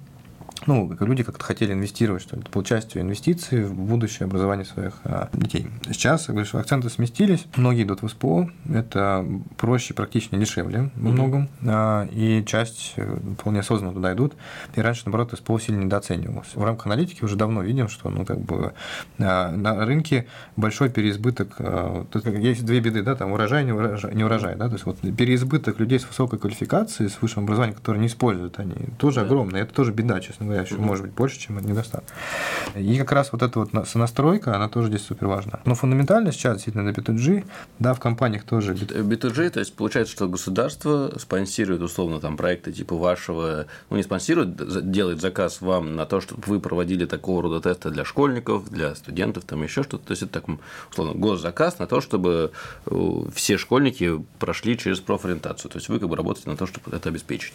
[0.67, 5.29] ну, люди как-то хотели инвестировать, что это было частью инвестиций в будущее образование своих а,
[5.33, 5.67] детей.
[5.87, 11.11] Сейчас, я говорю, что акценты сместились, многие идут в СПО, это проще, практичнее, дешевле во
[11.11, 14.35] многом, а, и часть э, вполне осознанно туда идут,
[14.75, 16.55] и раньше, наоборот, СПО сильно недооценивалось.
[16.55, 18.73] В рамках аналитики уже давно видим, что, ну, как бы
[19.19, 22.07] а, на рынке большой переизбыток, а,
[22.39, 25.79] есть две беды, да, там урожай, не урожай, не урожай, да, то есть вот переизбыток
[25.79, 29.27] людей с высокой квалификацией, с высшим образованием, которые не используют они, тоже да.
[29.27, 32.09] огромный, это тоже беда, честно говоря еще может быть больше, чем недостаток.
[32.75, 35.61] И как раз вот эта вот сонастройка, она тоже здесь супер важна.
[35.65, 37.45] Но фундаментально сейчас действительно на B2G,
[37.79, 38.75] да, в компаниях тоже.
[38.75, 44.91] B2G, то есть получается, что государство спонсирует условно там проекты типа вашего, ну не спонсирует,
[44.91, 49.45] делает заказ вам на то, чтобы вы проводили такого рода тесты для школьников, для студентов,
[49.45, 50.07] там еще что-то.
[50.07, 50.45] То есть это так
[50.91, 52.53] условно госзаказ на то, чтобы
[52.87, 55.71] э, все школьники прошли через профориентацию.
[55.71, 57.55] То есть вы как бы работаете на то, чтобы это обеспечить.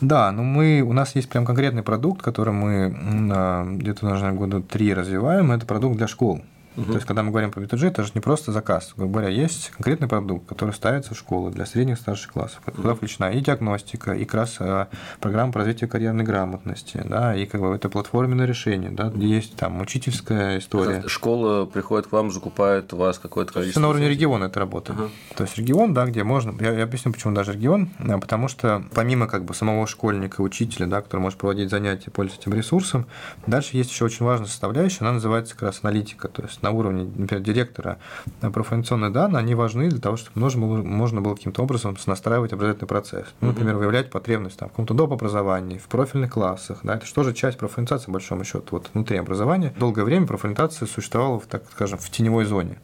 [0.00, 4.94] Да, но мы, у нас есть прям конкретный продукт, который мы где-то, наверное, года три
[4.94, 5.50] развиваем.
[5.52, 6.42] Это продукт для школ.
[6.78, 6.86] Угу.
[6.86, 8.92] То есть, когда мы говорим про B2G, это же не просто заказ.
[8.96, 12.60] Грубо говоря, есть конкретный продукт, который ставится в школу для средних и старших классов.
[12.64, 14.86] Куда включена и диагностика, и как раз э,
[15.20, 19.56] программа по развитию карьерной грамотности, да, и как бы это платформенное решение, да, где есть
[19.56, 21.02] там учительская история.
[21.08, 23.80] Школа приходит к вам, закупает у вас какое-то количество.
[23.80, 24.98] Это на уровне региона это работает.
[24.98, 25.10] Ага.
[25.36, 26.54] То есть регион, да, где можно.
[26.62, 27.90] Я, я объясню, почему даже регион.
[27.98, 32.48] А, потому что помимо как бы самого школьника, учителя, да, который может проводить занятия, пользоваться
[32.48, 33.06] этим ресурсом,
[33.46, 36.28] дальше есть еще очень важная составляющая, она называется как раз аналитика.
[36.28, 37.98] То есть на уровне, например, директора
[38.40, 42.88] профориентационные данные, они важны для того, чтобы можно было, можно было каким-то образом настраивать образовательный
[42.88, 43.26] процесс.
[43.40, 45.12] Ну, например, выявлять потребность там, в каком-то доп.
[45.12, 46.80] образовании, в профильных классах.
[46.82, 49.72] Да, это же часть профориентации, по большому счету, вот внутри образования.
[49.78, 52.78] Долгое время профориентация существовала, в, так скажем, в теневой зоне.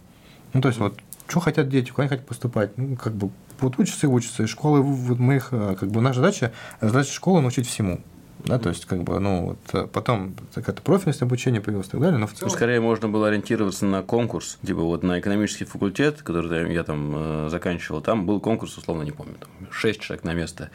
[0.53, 3.31] Ну, то есть, вот что хотят дети, куда они хотят поступать, ну, как бы
[3.61, 7.41] вот учатся и учатся, и школы, вот мы их, как бы наша задача, задача школы
[7.41, 8.01] научить всему
[8.45, 12.01] да, то есть, как бы, ну, вот, э, потом какая-то профильность обучения появилась и так
[12.01, 12.51] далее, но в целом...
[12.51, 17.49] Скорее можно было ориентироваться на конкурс, типа вот на экономический факультет, который я там э,
[17.51, 20.71] заканчивал, там был конкурс, условно, не помню, там 6 человек на место,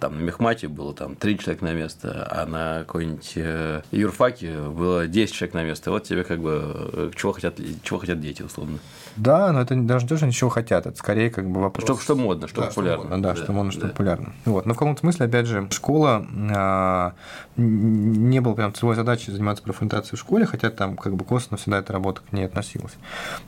[0.00, 5.06] там на мехмате было там 3 человека на место, а на какой-нибудь э, юрфаке было
[5.06, 8.78] 10 человек на место, вот тебе как бы чего хотят, чего хотят дети, условно.
[9.16, 11.84] Да, но это даже тоже ничего хотят, это скорее как бы вопрос...
[11.84, 13.02] Что, что модно, что да, популярно.
[13.02, 13.88] Что модно, да, да, что модно, что да.
[13.88, 14.32] популярно.
[14.44, 14.66] Вот.
[14.66, 17.14] Но в каком-то смысле, опять же, школа а,
[17.56, 21.78] не было прям целевой задачи заниматься профориентацией в школе, хотя там как бы косвенно всегда
[21.78, 22.94] эта работа к ней относилась.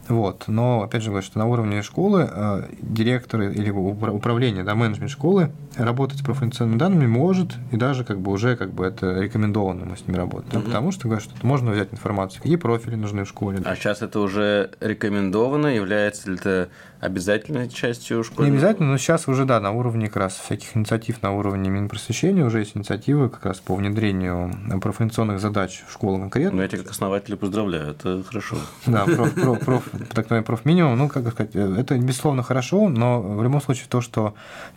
[0.09, 0.45] Вот.
[0.47, 5.51] Но, опять же, говорю, что на уровне школы э, директор или управление, да, менеджмент школы
[5.77, 9.97] работать с профориентационными данными может, и даже как бы уже как бы это рекомендовано мы
[9.97, 10.53] с ними работать.
[10.53, 13.61] Да, Потому что, говорю, что можно взять информацию, какие профили нужны в школе.
[13.65, 16.69] А сейчас это уже рекомендовано, является ли это
[17.01, 18.49] обязательной частью школы?
[18.49, 22.45] Не обязательно, но сейчас уже, да, на уровне как раз всяких инициатив на уровне Минпросвещения
[22.45, 26.57] уже есть инициативы как раз по внедрению профориентационных задач в школу конкретно.
[26.57, 28.57] Ну, я тебя как основателя поздравляю, это хорошо.
[28.87, 33.43] Да, проф, проф, проф, так называемый профминимум, ну, как сказать, это, безусловно, хорошо, но в
[33.43, 34.35] любом случае то, что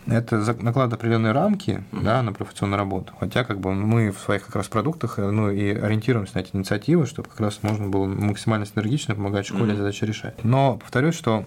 [0.08, 4.56] это накладывает определенные рамки да, на профессиональную работу, хотя как бы мы в своих как
[4.56, 9.16] раз продуктах ну, и ориентируемся на эти инициативы, чтобы как раз можно было максимально синергично
[9.16, 9.78] помогать школе mm-hmm.
[9.78, 10.44] задачи решать.
[10.44, 11.46] Но повторюсь, что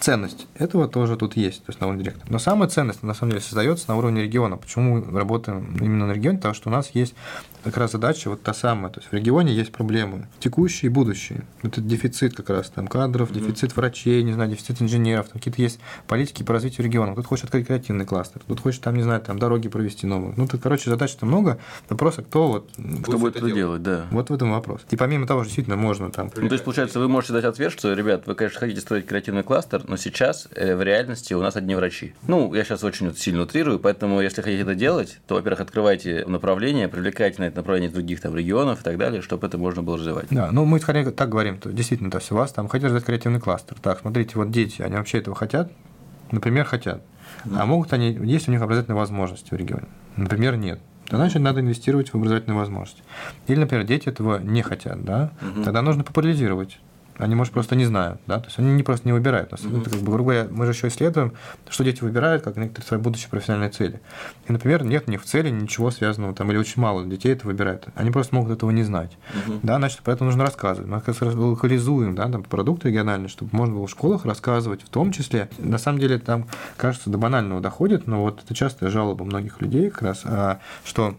[0.00, 2.26] ценность этого тоже тут есть, то есть на уровне директора.
[2.30, 4.56] Но самая ценность, на самом деле, создается на уровне региона.
[4.56, 6.38] Почему работаем именно на регионе?
[6.38, 7.14] Потому что у нас есть
[7.66, 8.90] как раз задача вот та самая.
[8.90, 11.42] То есть в регионе есть проблемы текущие и будущие.
[11.62, 16.42] Это дефицит как раз там кадров, дефицит врачей, не знаю, дефицит инженеров, какие-то есть политики
[16.42, 17.12] по развитию региона.
[17.12, 20.34] Кто-то хочет открыть креативный кластер, кто-то хочет там, не знаю, там дороги провести новые.
[20.36, 21.58] Ну, тут, короче, задач-то много.
[21.88, 22.70] Вопрос, а кто вот...
[23.02, 24.06] Кто будет это делать, делать, да.
[24.10, 24.82] Вот в этом вопрос.
[24.90, 26.30] И помимо того, что действительно можно там...
[26.34, 29.42] Ну, то есть, получается, вы можете дать ответ, что, ребят, вы, конечно, хотите строить креативный
[29.42, 32.14] кластер, но сейчас э, в реальности у нас одни врачи.
[32.26, 36.88] Ну, я сейчас очень сильно утрирую, поэтому, если хотите это делать, то, во-первых, открывайте направление,
[36.88, 40.26] привлекайте на это направление других там регионов и так далее, чтобы это можно было развивать.
[40.30, 43.04] Да, ну мы скорее так говорим, то действительно, то есть у вас там хотят развивать
[43.04, 43.76] креативный кластер.
[43.80, 45.72] Так, смотрите, вот дети, они вообще этого хотят?
[46.30, 47.02] Например, хотят.
[47.44, 47.62] Да.
[47.62, 49.86] А могут они, есть у них образовательные возможности в регионе?
[50.16, 53.02] Например, нет то значит надо инвестировать в образовательные возможности.
[53.46, 55.62] Или, например, дети этого не хотят, да, угу.
[55.62, 56.78] тогда нужно популяризировать
[57.18, 59.50] они, может, просто не знают, да, то есть они не просто не выбирают.
[59.50, 59.80] Нас, mm-hmm.
[59.80, 61.32] это, как бы, грубо говоря, мы же еще исследуем,
[61.68, 64.00] что дети выбирают, как некоторые свои будущие профессиональные цели.
[64.48, 67.46] И, например, нет у них в цели ничего связанного, там, или очень мало детей это
[67.46, 67.86] выбирают.
[67.94, 69.16] Они просто могут этого не знать.
[69.32, 69.60] Mm-hmm.
[69.62, 70.90] Да, значит, поэтому нужно рассказывать.
[70.90, 74.88] Мы как раз локализуем, да, там, продукты региональные, чтобы можно было в школах рассказывать, в
[74.88, 75.48] том числе.
[75.58, 76.46] На самом деле, там,
[76.76, 81.16] кажется, до банального доходит, но вот это частая жалоба многих людей как раз, а, что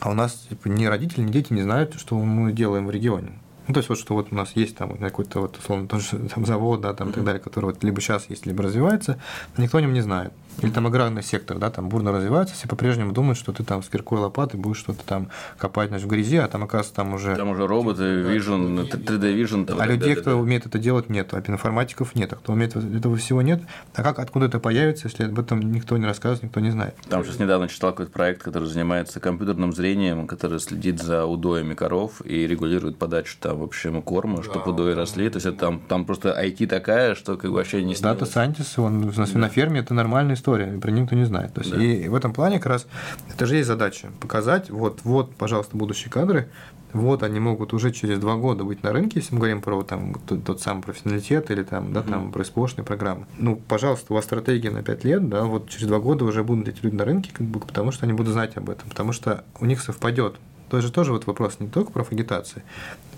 [0.00, 3.32] а у нас типа, ни родители, ни дети не знают, что мы делаем в регионе.
[3.66, 6.44] Ну, то есть вот что вот у нас есть там какой-то вот условно тоже там
[6.44, 9.18] завод, да, там и так далее, который вот либо сейчас есть, либо развивается,
[9.56, 10.32] никто о нем не знает.
[10.62, 13.88] Или там аграрный сектор, да, там бурно развивается, все по-прежнему думают, что ты там с
[13.88, 15.28] киркой лопатой будешь что-то там
[15.58, 17.36] копать значит, в грязи, а там, оказывается, там уже...
[17.36, 19.76] Там уже роботы, Vision, 3D Vision.
[19.78, 21.34] А людей, кто умеет это делать, нет.
[21.34, 22.32] А информатиков нет.
[22.32, 23.62] А кто умеет этого всего нет.
[23.94, 26.94] А как, откуда это появится, если об этом никто не рассказывает, никто не знает?
[27.08, 32.24] Там сейчас недавно читал какой-то проект, который занимается компьютерным зрением, который следит за удоями коров
[32.24, 35.28] и регулирует подачу там, в общем, корма, чтобы удои росли.
[35.28, 38.80] То есть это там, там просто IT такая, что как бы вообще не Дата Scientist,
[38.80, 41.54] он на свиноферме, это нормальная история, про нее никто не знает.
[41.54, 41.82] То есть, да.
[41.82, 42.86] И в этом плане как раз
[43.32, 46.48] это же есть задача показать, вот, вот, пожалуйста, будущие кадры,
[46.92, 50.14] вот они могут уже через два года быть на рынке, если мы говорим про там,
[50.26, 53.26] тот, тот самый профессионалитет или там, да, там, про СПОшные программы.
[53.38, 56.68] Ну, пожалуйста, у вас стратегия на 5 лет, да, вот через два года уже будут
[56.68, 59.44] эти люди на рынке, как бы, потому что они будут знать об этом, потому что
[59.60, 60.36] у них совпадет.
[60.68, 62.62] То есть тоже вот вопрос не только про агитации.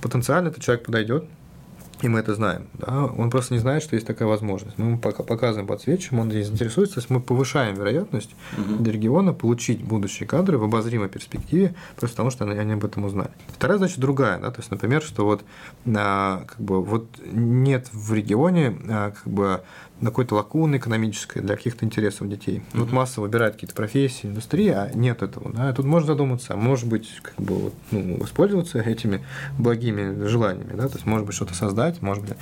[0.01, 1.27] Потенциально этот человек подойдет,
[2.03, 2.69] и мы это знаем.
[2.75, 3.07] Да?
[3.07, 4.77] Он просто не знает, что есть такая возможность.
[4.79, 8.83] Мы ему пока показываем, подсвечиваем, он здесь заинтересуется, то есть мы повышаем вероятность угу.
[8.83, 13.05] для региона получить будущие кадры в обозримой перспективе, просто потому что они, они об этом
[13.05, 13.31] узнали.
[13.49, 14.51] Вторая задача другая, да?
[14.51, 15.45] то есть, например, что вот,
[15.95, 19.63] а, как бы, вот нет в регионе а, как бы,
[20.03, 22.59] какой-то лакуны экономической для каких-то интересов детей.
[22.59, 22.81] Mm-hmm.
[22.81, 25.51] Вот масса выбирает какие-то профессии, индустрии, а нет этого.
[25.53, 25.73] Да?
[25.73, 29.25] Тут можно задуматься, а может быть, как бы вот, ну, воспользоваться этими
[29.59, 30.89] благими желаниями, да?
[30.89, 32.35] то есть, может быть, что-то создать, может быть.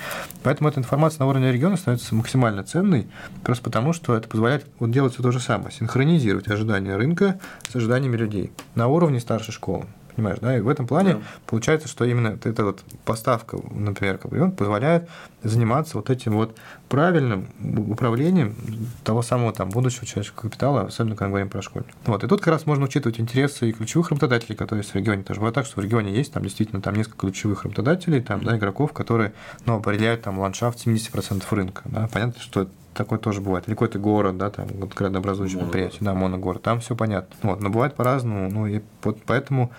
[0.42, 3.06] Поэтому эта информация на уровне региона становится максимально ценной,
[3.42, 7.40] просто потому, что это позволяет вот делать все то же самое, синхронизировать ожидания рынка
[7.70, 9.86] с ожиданиями людей на уровне старшей школы.
[10.16, 10.56] Понимаешь, да?
[10.56, 11.20] И в этом плане да.
[11.46, 15.08] получается, что именно эта вот поставка, например, он позволяет
[15.42, 16.56] заниматься вот этим вот
[16.88, 17.48] правильным
[17.90, 18.54] управлением
[19.02, 21.96] того самого там будущего человеческого капитала, особенно когда мы говорим про школьников.
[22.06, 22.22] Вот.
[22.22, 25.22] И тут как раз можно учитывать интересы и ключевых работодателей, которые есть в регионе.
[25.22, 28.56] Тоже бывает так, что в регионе есть там действительно там несколько ключевых работодателей, там, да,
[28.56, 29.32] игроков, которые
[29.66, 31.82] ну, определяют там ландшафт 70% рынка.
[31.86, 32.08] Да?
[32.12, 33.66] Понятно, что такое тоже бывает.
[33.66, 37.36] Или какой-то город, да, там, градообразующий предприятие, да, моногород, там все понятно.
[37.42, 39.72] Вот, но бывает по-разному, ну, и вот поэтому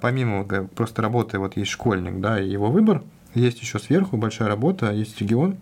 [0.00, 3.02] помимо просто работы, вот есть школьник, да, и его выбор,
[3.34, 5.56] есть еще сверху большая работа, есть регион,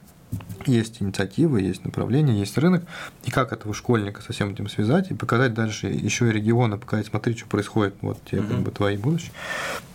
[0.66, 2.85] есть инициативы, есть направление, есть рынок,
[3.25, 7.07] и как этого школьника со всем этим связать и показать дальше еще и регионы, показать,
[7.07, 9.33] смотри, что происходит, вот те как бы твои будущее.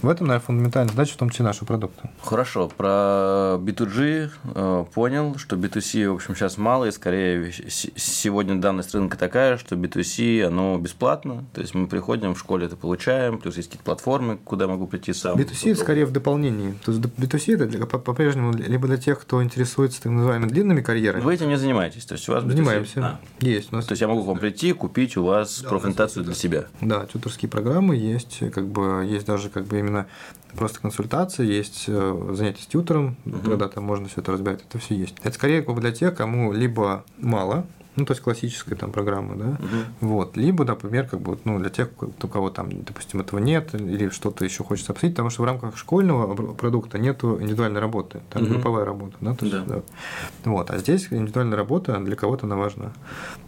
[0.02, 2.10] В этом, наверное, фундаментальная задача, в том числе нашего продукта.
[2.22, 8.94] Хорошо, про B2G э, понял, что B2C, в общем, сейчас мало, и скорее сегодня данность
[8.94, 13.58] рынка такая, что B2C, оно бесплатно, то есть мы приходим в школе это получаем, плюс
[13.58, 15.38] есть какие-то платформы, куда могу прийти сам.
[15.38, 20.12] B2C скорее в дополнении, то есть B2C это по-прежнему либо для тех, кто интересуется так
[20.30, 21.22] называемыми длинными карьерами.
[21.22, 22.06] Вы этим не занимаетесь?
[22.06, 23.02] То есть у вас Занимаемся.
[23.04, 23.20] А.
[23.40, 23.72] Есть.
[23.72, 23.86] У нас...
[23.86, 26.66] То есть я могу к вам прийти, купить у вас да, профориентацию для себя?
[26.82, 30.08] Да, тьюторские программы есть, как бы есть даже как бы именно
[30.56, 33.40] просто консультации, есть э, занятия с тьютором, угу.
[33.40, 35.16] когда там можно все это разбирать, это все есть.
[35.24, 37.66] Это скорее как бы для тех, кому либо мало,
[38.00, 40.08] ну, то есть классическая там программа, да, угу.
[40.14, 44.10] вот, либо, например, как бы, ну, для тех, у кого там, допустим, этого нет, или
[44.10, 48.54] что-то еще хочется обсудить, потому что в рамках школьного продукта нету индивидуальной работы, там угу.
[48.54, 49.76] групповая работа, да, то есть, да.
[49.76, 49.82] да.
[50.46, 52.94] Вот, а здесь индивидуальная работа для кого-то она важна.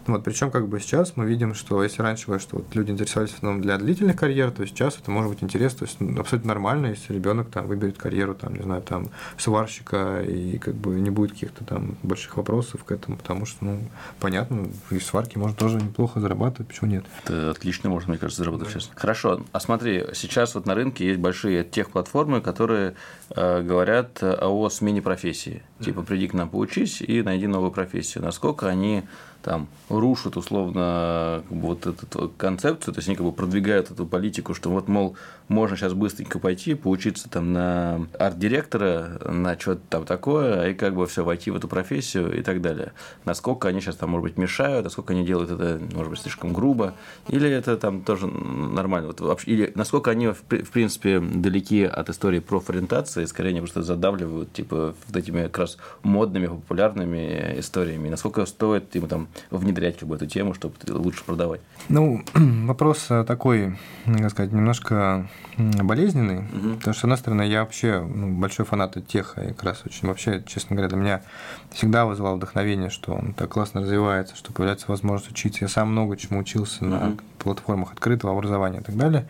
[0.06, 3.36] Вот, причем как бы сейчас мы видим, что если раньше что вот люди интересовались в
[3.36, 6.86] основном для длительных карьер, то сейчас это может быть интересно, то есть ну, абсолютно нормально,
[6.86, 11.32] если ребенок там выберет карьеру, там, не знаю, там, сварщика, и как бы не будет
[11.32, 13.78] каких-то там больших вопросов к этому, потому что, ну,
[14.20, 17.04] понятно, понятно, и в сварке можно тоже неплохо зарабатывать, почему нет?
[17.24, 18.80] Это отлично можно, мне кажется, заработать да.
[18.80, 18.90] сейчас.
[18.94, 22.94] Хорошо, а смотри, сейчас вот на рынке есть большие тех платформы, которые
[23.30, 25.62] э, говорят о смене профессии.
[25.80, 28.22] Типа, приди к нам поучись и найди новую профессию.
[28.22, 29.02] Насколько они
[29.42, 34.06] там рушат условно как бы, вот эту концепцию, то есть они как бы продвигают эту
[34.06, 35.16] политику, что вот, мол,
[35.48, 41.06] можно сейчас быстренько пойти, поучиться там на арт-директора, на что-то там такое, и как бы
[41.06, 42.92] все войти в эту профессию и так далее.
[43.24, 46.94] Насколько они сейчас там, может быть, мешают, насколько они делают это, может быть, слишком грубо,
[47.28, 53.24] или это там тоже нормально, вот, или насколько они, в принципе, далеки от истории профориентации,
[53.24, 59.08] скорее они просто задавливают, типа, вот этими как раз модными, популярными историями, насколько стоит им
[59.08, 61.60] там внедрять как бы, эту тему, чтобы лучше продавать?
[61.88, 63.76] Ну, вопрос такой,
[64.06, 66.74] как сказать, немножко болезненный, угу.
[66.76, 70.08] потому что, с одной стороны, я вообще ну, большой фанат теха, и как раз очень
[70.08, 71.22] вообще, честно говоря, для меня
[71.70, 75.64] всегда вызывало вдохновение, что он так классно развивается, что появляется возможность учиться.
[75.64, 76.90] Я сам много чему учился угу.
[76.90, 79.26] на платформах открытого образования и так далее,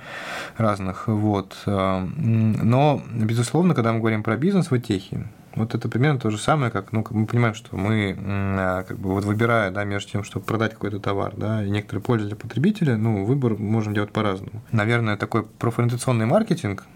[0.56, 1.56] разных, вот.
[1.66, 6.38] Э, но, безусловно, когда мы говорим про бизнес в техе, вот это примерно то же
[6.38, 10.24] самое, как, ну, мы понимаем, что мы, а, как бы, вот выбирая, да, между тем,
[10.24, 14.62] чтобы продать какой-то товар, да, и некоторые пользы для потребителя, ну, выбор можем делать по-разному.
[14.72, 16.86] Наверное, такой профориентационный маркетинг,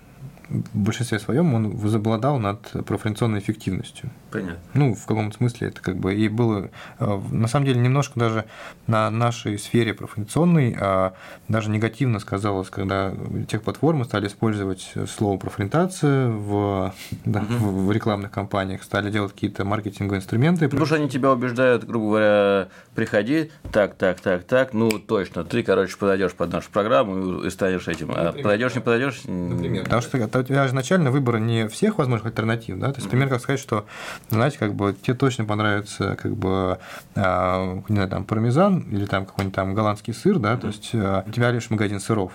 [0.49, 4.11] в большинстве своем он возобладал над профориентационной эффективностью.
[4.31, 4.59] Понятно.
[4.75, 8.45] Ну, в каком-то смысле это как бы и было, э, на самом деле, немножко даже
[8.87, 11.15] на нашей сфере профориентационной а,
[11.49, 13.13] даже негативно сказалось, когда
[13.49, 16.95] тех платформы стали использовать слово профориентация в,
[17.25, 17.87] да, угу.
[17.87, 20.69] в, рекламных кампаниях, стали делать какие-то маркетинговые инструменты.
[20.69, 25.63] Потому что они тебя убеждают, грубо говоря, приходи, так, так, так, так, ну точно, ты,
[25.63, 28.13] короче, подойдешь под нашу программу и станешь этим.
[28.15, 29.23] А подойдешь, не подойдешь.
[29.25, 29.85] Например.
[29.85, 32.89] Потому что у тебя изначально выбора не всех возможных альтернатив, да.
[32.89, 33.87] То есть, например, как сказать, что,
[34.31, 36.79] знаете, как бы тебе точно понравится, как бы,
[37.15, 41.25] а, не знаю, там пармезан или там какой-нибудь там голландский сыр, да, то есть а,
[41.27, 42.33] у тебя лишь магазин сыров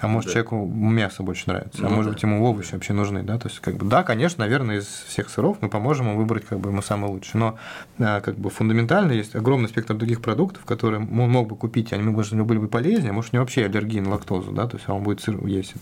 [0.00, 0.32] а может да.
[0.32, 3.48] человеку мясо больше нравится, а ну, а может быть ему овощи вообще нужны, да, то
[3.48, 6.70] есть как бы да, конечно, наверное, из всех сыров мы поможем ему выбрать как бы
[6.70, 7.58] ему самый лучший, но
[7.98, 12.02] а, как бы фундаментально есть огромный спектр других продуктов, которые он мог бы купить, они
[12.02, 15.02] может, были бы полезнее, может у него вообще аллергия на лактозу, да, то есть он
[15.02, 15.74] будет сыр есть,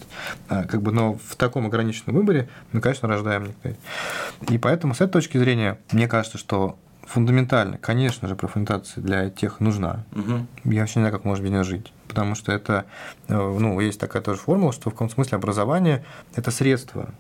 [0.49, 3.77] а, как бы, но в таком ограниченном выборе мы, конечно, рождаем некое.
[4.49, 6.79] И поэтому с этой точки зрения мне кажется, что
[7.09, 10.05] фундаментально, конечно же, профунтация для тех нужна.
[10.13, 10.47] Угу.
[10.73, 11.93] Я вообще не знаю, как можно без нее жить.
[12.07, 12.85] Потому что это,
[13.29, 16.05] э, ну, есть такая тоже формула, что в каком смысле образование–
[16.35, 17.11] это средство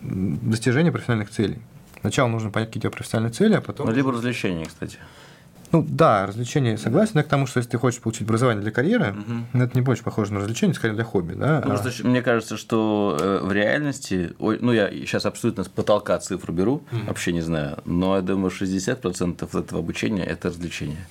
[0.00, 1.60] достижения профессиональных целей.
[2.00, 3.86] Сначала нужно понять, какие у тебя профессиональные цели, а потом…
[3.86, 4.98] Ну, либо развлечения, кстати.
[5.72, 9.14] Ну да, развлечения согласен, но к тому, что если ты хочешь получить образование для карьеры,
[9.52, 9.62] угу.
[9.62, 11.62] это не больше похоже на развлечение, скорее для хобби, да.
[11.64, 12.08] Ну, а...
[12.08, 17.06] мне кажется, что э, в реальности, ну я сейчас абсолютно с потолка цифру беру, угу.
[17.06, 21.06] вообще не знаю, но я думаю, 60% этого обучения это развлечение.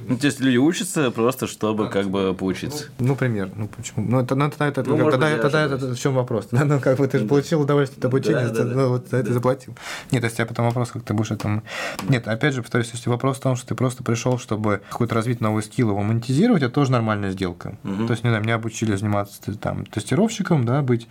[0.00, 2.86] Ну, то есть люди учатся просто, чтобы а, как бы поучиться.
[2.98, 3.50] Ну, ну пример.
[3.54, 4.04] Ну, почему?
[4.08, 6.48] Ну, это, ну, это, это, ну, как, тогда, тогда это, в чем вопрос?
[6.68, 9.32] Ну, как бы ты же получил удовольствие от обучения, да, да, ну, вот за это
[9.32, 9.74] заплатил.
[10.10, 11.62] Нет, если я потом вопрос, как ты будешь это...
[12.08, 15.40] Нет, опять же, повторюсь, если вопрос в том, что ты просто пришел, чтобы какой-то развить
[15.40, 17.78] новый скилл, его монетизировать, это тоже нормальная сделка.
[17.84, 18.06] Угу.
[18.06, 21.08] То есть, не знаю, меня обучили заниматься там тестировщиком, да, быть.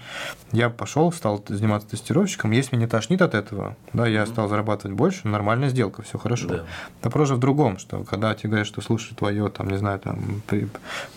[0.52, 2.52] Я пошел, стал заниматься тестировщиком.
[2.52, 6.48] Если меня не тошнит от этого, да, я стал зарабатывать больше, нормальная сделка, все хорошо.
[6.48, 6.66] Да.
[7.02, 10.00] Вопрос же в другом, что когда тебе говорят, что что слушай, твое, там, не знаю,
[10.00, 10.42] там,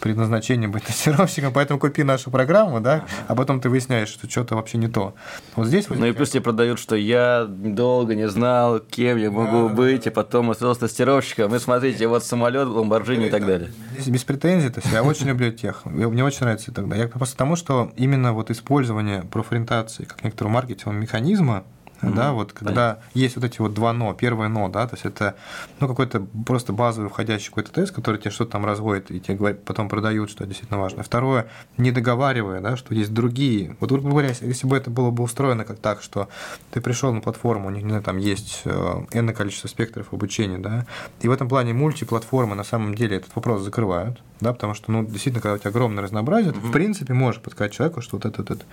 [0.00, 4.78] предназначение быть тестировщиком, поэтому купи нашу программу, да, а потом ты выясняешь, что что-то вообще
[4.78, 5.14] не то.
[5.56, 6.00] Вот здесь возникает...
[6.00, 10.06] Ну и плюс тебе продают, что я долго не знал, кем я могу да, быть,
[10.06, 13.70] и потом устроился тестировщиком, и смотрите, вот самолет, Ламборджини и так далее.
[14.06, 16.96] Без претензий, то есть я очень люблю тех, мне очень нравится тогда.
[16.96, 21.64] Я просто потому, что именно вот использование профориентации как некоторого маркетингового механизма,
[22.02, 22.14] Mm-hmm.
[22.14, 23.02] Да, вот когда Понятно.
[23.14, 25.36] есть вот эти вот два но, первое но, да, то есть это
[25.80, 29.64] ну, какой-то просто базовый входящий какой-то тест, который тебе что-то там разводит и тебе говорят,
[29.64, 31.02] потом продают, что действительно важно.
[31.02, 33.76] Второе, не договаривая, да, что есть другие.
[33.80, 36.28] Вот, грубо говоря, если бы это было бы устроено как так, что
[36.70, 40.58] ты пришел на платформу, у них не знаю, там есть э, n количество спектров обучения,
[40.58, 40.86] да,
[41.20, 45.04] и в этом плане мультиплатформы на самом деле этот вопрос закрывают, да, потому что, ну,
[45.04, 46.60] действительно, когда у тебя огромное разнообразие, mm-hmm.
[46.60, 48.64] ты, в принципе, можешь подсказать человеку, что вот это, вот это.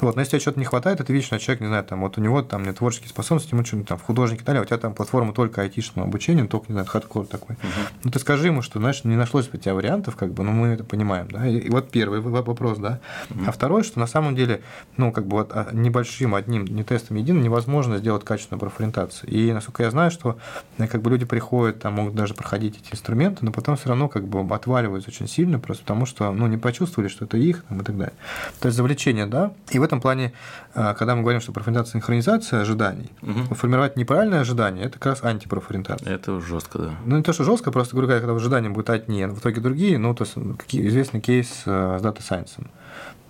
[0.00, 2.20] Вот, но если тебе что-то не хватает, это что человек, не знаю, там, вот у
[2.20, 4.94] него там нет творческие способности, ему что-нибудь там в художнике и далее, у тебя там
[4.94, 7.56] платформа только айтишного обучения, только, не знаю, хардкор такой.
[7.56, 7.88] Mm-hmm.
[8.04, 10.68] Ну, ты скажи ему, что, знаешь, не нашлось у тебя вариантов, как бы, ну, мы
[10.68, 13.00] это понимаем, да, и, и вот первый вопрос, да.
[13.30, 13.44] Mm-hmm.
[13.46, 14.62] А второй, что на самом деле,
[14.96, 19.30] ну, как бы вот а, небольшим одним, не тестом единым невозможно сделать качественную профориентацию.
[19.30, 20.38] И, насколько я знаю, что
[20.78, 24.08] э, как бы люди приходят, там, могут даже проходить эти инструменты, но потом все равно
[24.08, 27.80] как бы отваливаются очень сильно, просто потому что ну, не почувствовали, что это их там,
[27.80, 28.14] и так далее.
[28.60, 29.52] То есть завлечение, да.
[29.70, 30.32] И в этом плане,
[30.74, 33.54] а, когда мы говорим, что профориентация синхронизация ожиданий, угу.
[33.54, 36.12] формировать неправильное ожидание это как раз антипрофориентация.
[36.12, 36.90] Это жестко, да.
[37.04, 39.98] Ну, не то, что жестко, просто говорю, когда ожидания будут одни, а в итоге другие,
[39.98, 40.36] ну, то есть
[40.72, 42.68] известный кейс э, с дата сайенсом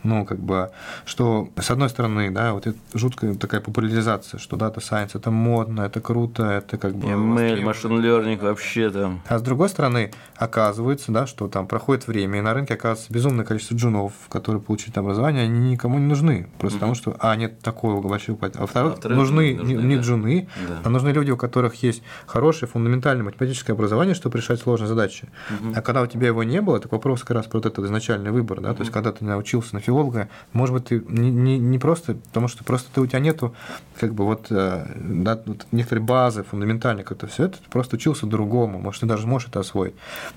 [0.04, 0.70] ну, как бы,
[1.06, 5.82] что, с одной стороны, да, вот это жуткая такая популяризация, что Data Science– это модно,
[5.82, 7.08] это круто, это как бы…
[7.08, 9.22] ML, машин learning вообще там.
[9.26, 13.44] А с другой стороны, оказывается, да, что там проходит время, и на рынке оказывается безумное
[13.44, 16.80] количество джунов, которые получили образование, они никому не нужны, просто mm-hmm.
[16.80, 20.02] потому что, а, нет такого большого а во-вторых, а нужны, нужны не, да.
[20.02, 20.80] джуны, да.
[20.84, 25.28] а нужны люди, у которых есть хорошее фундаментальное математическое образование, чтобы решать сложные задачи.
[25.48, 25.72] Mm-hmm.
[25.76, 28.30] А когда у тебя его не было, так вопрос как раз про вот этот изначальный
[28.30, 28.74] выбор, да, mm-hmm.
[28.74, 32.14] то есть когда ты научился на философии, филолога, может быть, ты не, не, не просто,
[32.14, 33.54] потому что просто ты, у тебя нету
[33.98, 38.26] как бы вот, э, да, вот некоторые базы фундаментальные, как-то все это, ты просто учился
[38.26, 39.94] другому, может, ты даже можешь это освоить.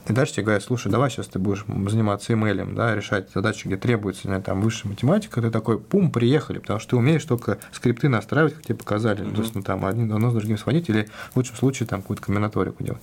[0.08, 3.78] И дальше тебе говорят, слушай, давай сейчас ты будешь заниматься email, да, решать задачи, где
[3.78, 8.10] требуется знаю, там высшая математика, ты такой, пум, приехали, потому что ты умеешь только скрипты
[8.10, 9.36] настраивать, как тебе показали, mm-hmm.
[9.36, 12.84] то есть, ну, там, одно с другим сводить, или в лучшем случае там какую-то комбинаторику
[12.84, 13.02] делать.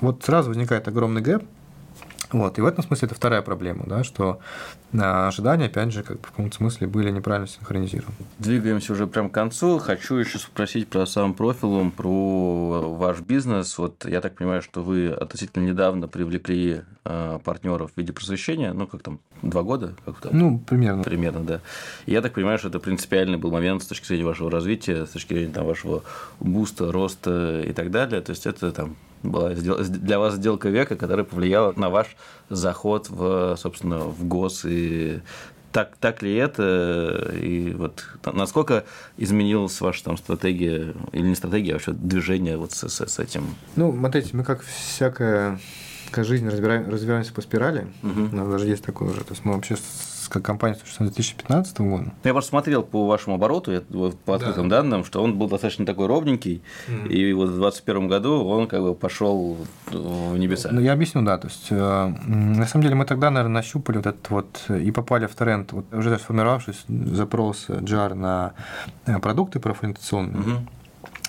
[0.00, 1.44] Вот сразу возникает огромный гэп,
[2.32, 2.58] Вот.
[2.58, 4.40] И в этом смысле это вторая проблема, да, что
[4.92, 8.14] ожидания, опять же, как бы в каком-то смысле были неправильно синхронизированы.
[8.38, 9.78] Двигаемся уже прям к концу.
[9.78, 13.76] Хочу еще спросить про сам профилум, про ваш бизнес.
[13.78, 18.86] Вот я так понимаю, что вы относительно недавно привлекли э, партнеров в виде просвещения, ну,
[18.86, 19.94] как там, два года?
[20.04, 20.36] Как там?
[20.36, 21.02] Ну, примерно.
[21.02, 21.60] Примерно, да.
[22.06, 25.10] И я так понимаю, что это принципиальный был момент с точки зрения вашего развития, с
[25.10, 26.02] точки зрения там, вашего
[26.38, 28.20] буста, роста и так далее.
[28.20, 32.16] То есть это там была для вас сделка века, которая повлияла на ваш
[32.48, 35.20] заход в, собственно, в ГОС и
[35.72, 38.84] так, так ли это, и вот насколько
[39.16, 43.54] изменилась ваша там стратегия, или не стратегия, а вообще движение вот с, с, с этим?
[43.76, 45.60] Ну, смотрите, мы как всякая
[46.10, 47.86] как жизнь разбираем, разбираемся по спирали.
[48.02, 48.22] Угу.
[48.32, 49.20] У нас даже есть такое уже.
[49.20, 49.76] То есть мы вообще
[50.30, 52.12] как компания существует с 2015 года.
[52.24, 53.82] Я просто смотрел по вашему обороту,
[54.24, 54.78] по открытым да.
[54.78, 57.08] данным, что он был достаточно такой ровненький, mm.
[57.08, 59.58] и вот в 2021 году он как бы пошел
[59.90, 60.70] в небеса.
[60.72, 61.36] Ну, я объясню, да.
[61.38, 65.26] То есть, э, на самом деле, мы тогда, наверное, нащупали вот этот вот и попали
[65.26, 68.54] в тренд, вот уже сформировавшись запрос JAR на
[69.06, 70.42] э, продукты профориентационные.
[70.42, 70.58] Mm-hmm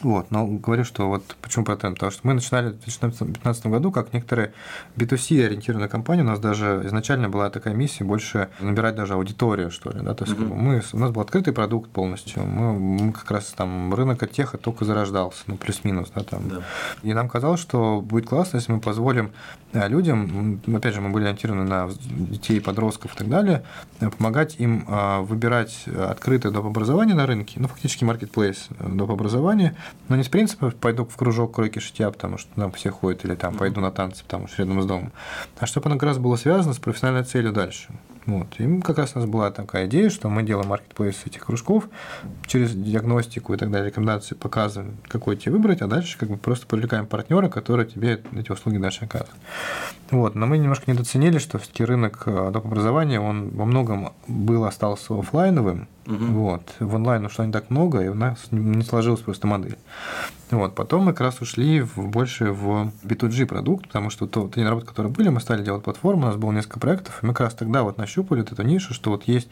[0.04, 3.91] вот, но говорю, что вот почему про тренд, потому что мы начинали в 2015 году
[3.91, 4.54] как некоторые
[4.95, 9.91] B2C ориентированные компании, у нас даже изначально была такая миссия больше набирать даже аудиторию, что
[9.91, 10.54] ли, да, то есть mm-hmm.
[10.54, 14.58] мы, у нас был открытый продукт полностью, мы, мы как раз там рынок от теха
[14.58, 16.49] только зарождался, ну, плюс-минус, да, там.
[16.49, 16.62] Да.
[17.04, 19.32] И нам казалось, что будет классно, если мы позволим
[19.74, 23.64] э, людям, опять же, мы были ориентированы на детей, подростков и так далее,
[23.99, 26.66] э, помогать им э, выбирать открытое доп.
[26.66, 29.12] образование на рынке, ну, фактически маркетплейс доп.
[29.12, 29.76] образования,
[30.10, 33.36] но не с принципа пойду в кружок кройки шитья, потому что там все ходят, или
[33.36, 35.12] там пойду на танцы, потому что рядом с домом,
[35.58, 37.89] а чтобы оно как раз было связано с профессиональной целью дальше.
[38.26, 38.48] Вот.
[38.60, 41.89] И как раз у нас была такая идея, что мы делаем маркетплейс этих кружков,
[42.46, 46.68] через диагностику и так далее, рекомендации показываем, какой тебе выбрать, а дальше как бы просто
[46.68, 49.36] привлекаем партнера, который тебе эти услуги дальше оказывает.
[50.12, 50.36] Вот.
[50.36, 52.66] Но мы немножко недооценили, что все-таки рынок э, доп.
[52.66, 56.26] образования, он во многом был, остался офлайновым, угу.
[56.26, 56.76] вот.
[56.80, 59.78] в онлайн ушло не так много, и у нас не сложилась просто модель.
[60.52, 60.76] Вот.
[60.76, 64.89] Потом мы как раз ушли в, больше в B2G продукт, потому что то, те наработки,
[64.89, 67.54] которые были, мы стали делать платформу, у нас было несколько проектов, и мы как раз
[67.54, 69.47] тогда вот нащупали вот эту нишу, что вот есть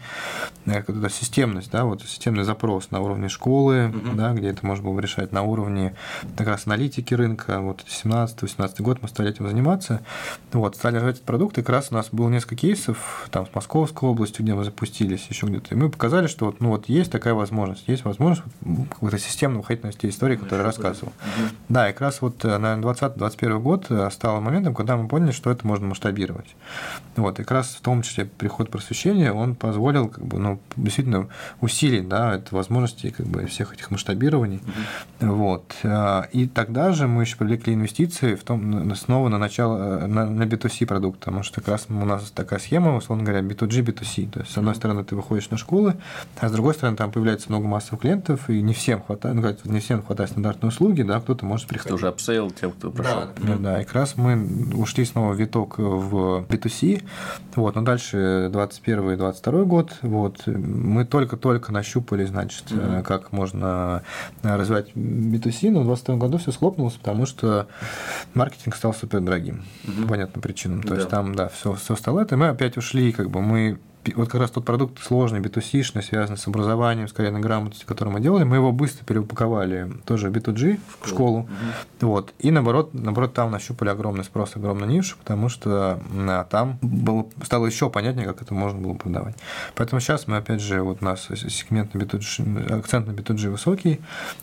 [0.65, 4.15] э, какая-то системность, да, вот системный запрос на уровне школы, угу.
[4.15, 5.95] да, где это можно было решать на уровне
[6.35, 10.01] как раз аналитики рынка, вот 17-18 год мы стали этим заниматься,
[10.51, 13.55] вот, стали развивать этот продукт, и как раз у нас было несколько кейсов, там, с
[13.55, 17.11] Московской областью, где мы запустились, еще где-то, и мы показали, что вот, ну, вот есть
[17.11, 21.13] такая возможность, есть возможность вот, какой-то системно выходить на те истории, которые рассказывают рассказывал.
[21.21, 21.55] Угу.
[21.69, 25.31] Да, и как раз вот, э, наверное, 20-21 год э, стал моментом, когда мы поняли,
[25.31, 26.55] что это можно масштабировать.
[27.15, 31.27] Вот, и как раз в том числе приход просвещения, он позволил как бы, ну, действительно
[31.61, 34.61] усилить да, это возможности как бы, всех этих масштабирований.
[35.19, 35.31] Угу.
[35.31, 35.75] Вот.
[35.83, 40.43] Э, и тогда же мы еще привлекли инвестиции в том, снова на начало, на, на
[40.43, 44.29] B2C продукт, потому что как раз у нас такая схема, условно говоря, B2G, B2C.
[44.31, 45.95] То есть, с одной стороны, ты выходишь на школы,
[46.39, 49.79] а с другой стороны, там появляется много массовых клиентов, и не всем хватает, ну, не
[49.79, 51.87] всем хватает стандартной услуги, да, кто-то может приходить.
[51.87, 53.21] Это уже upsell тем, кто прошел.
[53.21, 57.03] Да, например, да, и как раз мы ушли снова в виток в B2C,
[57.55, 63.03] вот, но дальше 21 и 22 год, вот, мы только-только нащупали, значит, mm-hmm.
[63.03, 64.03] как можно
[64.41, 67.67] развивать B2C, но в 22 году все схлопнулось, потому что
[68.33, 70.01] маркетинг стал супер дорогим, mm-hmm.
[70.03, 70.95] по понятным причинам, то да.
[70.95, 73.79] есть там, да, все, все стало это, и мы опять ушли, как бы мы
[74.15, 78.19] вот как раз тот продукт сложный, B2C-шный, связанный с образованием, с карьерной грамотностью, который мы
[78.19, 81.39] делали, мы его быстро переупаковали тоже B2G в школу.
[81.39, 82.07] Угу.
[82.07, 82.33] Вот.
[82.39, 87.65] И наоборот, наоборот, там нащупали огромный спрос, огромную нишу, потому что а, там было, стало
[87.65, 89.35] еще понятнее, как это можно было продавать.
[89.75, 94.01] Поэтому сейчас мы, опять же, вот у нас сегмент на B2G, акцент на B2G высокий.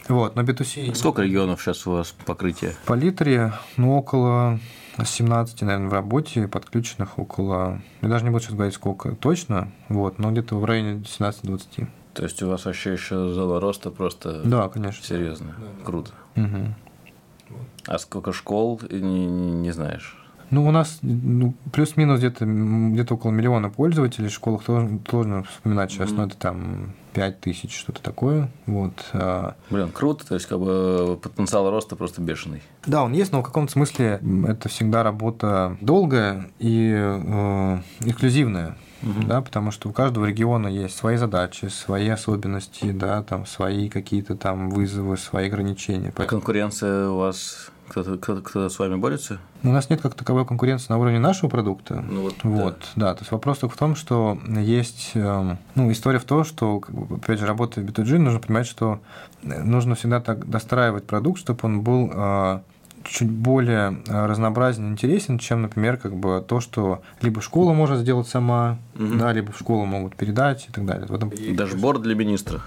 [0.08, 0.94] Вот, на B2C...
[0.94, 2.74] Сколько регионов сейчас у вас покрытие?
[2.86, 4.58] По литре, ну, около
[5.04, 10.18] 17, наверное, в работе, подключенных около, я даже не буду сейчас говорить сколько точно, вот,
[10.18, 11.86] но где-то в районе 17-20.
[12.14, 15.04] То есть у вас вообще еще зала роста просто да, конечно.
[15.04, 16.12] серьезно, да, круто.
[16.36, 17.58] Угу.
[17.86, 20.16] А сколько школ, не, не, знаешь?
[20.50, 24.28] Ну, у нас ну, плюс-минус где-то где около миллиона пользователей.
[24.28, 26.16] В школах тоже сложно вспоминать сейчас, mm-hmm.
[26.16, 28.50] но это там 5 тысяч, что-то такое.
[28.66, 28.92] Вот.
[29.14, 32.62] А Блин, круто, то есть как бы потенциал роста просто бешеный.
[32.84, 38.76] Да, он есть, но в каком-то смысле это всегда работа долгая и э, эксклюзивная.
[39.02, 39.28] Угу.
[39.28, 44.36] Да, потому что у каждого региона есть свои задачи, свои особенности, да, там свои какие-то
[44.36, 46.12] там вызовы, свои ограничения.
[46.16, 49.38] А конкуренция у вас кто-то, кто, кто с вами борется?
[49.62, 52.04] У нас нет как таковой конкуренции на уровне нашего продукта.
[52.08, 53.06] Ну, вот, вот да.
[53.06, 53.14] да.
[53.14, 57.40] То есть вопрос только в том, что есть эм, ну, история в том, что, опять
[57.40, 59.00] же, работая в B2G, нужно понимать, что
[59.42, 62.60] нужно всегда так достраивать продукт, чтобы он был э,
[63.08, 68.78] чуть более разнообразен, интересен, чем, например, как бы то, что либо школа может сделать сама,
[68.94, 69.16] угу.
[69.16, 71.06] да, либо в школу могут передать и так далее.
[71.06, 71.30] В этом...
[71.54, 72.60] Дашборд для министра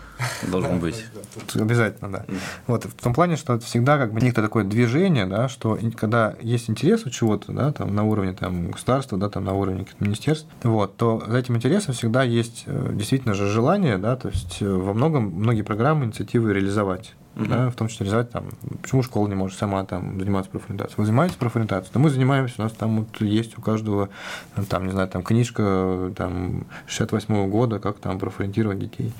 [0.47, 1.05] должен быть.
[1.55, 2.25] Обязательно, да.
[2.67, 6.35] Вот в том плане, что это всегда как бы некое такое движение, да, что когда
[6.41, 10.47] есть интерес у чего-то, да, там на уровне там государства, да, там на уровне министерств,
[10.63, 14.69] вот, то за этим интересом всегда есть э, действительно же желание, да, то есть э,
[14.69, 17.49] во многом многие программы, инициативы реализовать угу.
[17.49, 18.45] да, в том числе реализовать там,
[18.81, 20.95] почему школа не может сама там заниматься профориентацией.
[20.97, 21.93] Вы занимаетесь профориентацией?
[21.93, 24.09] Да мы занимаемся, у нас там вот есть у каждого,
[24.69, 29.13] там, не знаю, там книжка там 68 -го года, как там профориентировать детей.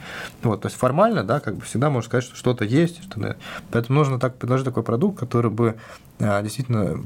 [0.44, 3.36] Вот, то есть формально, да, как бы всегда можно сказать, что что-то есть, что да.
[3.72, 5.76] Поэтому нужно так предложить такой продукт, который бы
[6.20, 7.00] а, действительно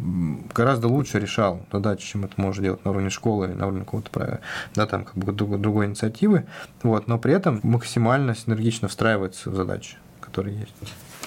[0.54, 4.42] гораздо лучше решал задачи, чем это может делать на уровне школы, на уровне какого-то
[4.76, 6.46] да, там, как бы другой инициативы,
[6.82, 9.98] вот, но при этом максимально синергично встраивается в задачи
[10.34, 10.74] которые есть.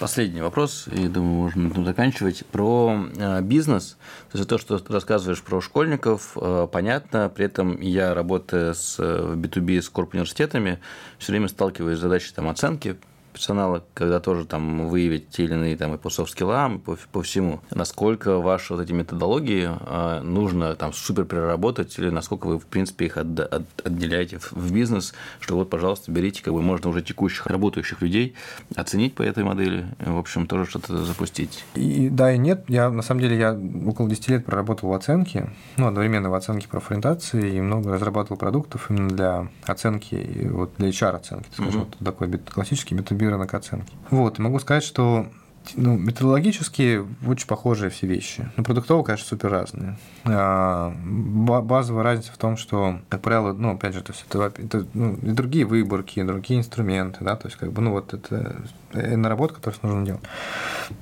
[0.00, 2.44] Последний вопрос, и думаю, можно заканчивать.
[2.46, 3.96] Про э, бизнес.
[4.32, 7.30] То есть то, что рассказываешь про школьников, э, понятно.
[7.34, 10.80] При этом я, работая с B2B с корп-университетами,
[11.18, 12.96] все время сталкиваюсь с задачей там, оценки
[13.36, 17.60] персонала, когда тоже там выявить те или иные там и по софт-скиллам, по, по всему.
[17.70, 23.06] Насколько ваши вот эти методологии э, нужно там супер переработать или насколько вы, в принципе,
[23.06, 27.02] их от, от, отделяете в, в бизнес, что вот, пожалуйста, берите, как бы можно уже
[27.02, 28.34] текущих работающих людей
[28.74, 31.62] оценить по этой модели, в общем, тоже что-то запустить.
[31.74, 32.64] И, да, и нет.
[32.68, 33.52] Я, на самом деле, я
[33.86, 38.90] около 10 лет проработал в оценке, ну, одновременно в оценке профориентации и много разрабатывал продуктов
[38.90, 41.96] именно для оценки, вот для HR-оценки, скажем, mm-hmm.
[41.98, 43.92] вот такой классический B2B рынок оценки.
[44.10, 45.26] Вот, могу сказать, что
[45.74, 48.50] ну, методологически очень похожие все вещи.
[48.56, 49.98] Но продуктово, конечно, супер разные.
[50.24, 54.86] А, базовая разница в том, что, как правило, ну, опять же, то есть это, это
[54.94, 58.56] ну, и другие выборки, и другие инструменты, да, то есть, как бы, ну, вот это
[58.92, 60.22] наработка, которую нужно делать.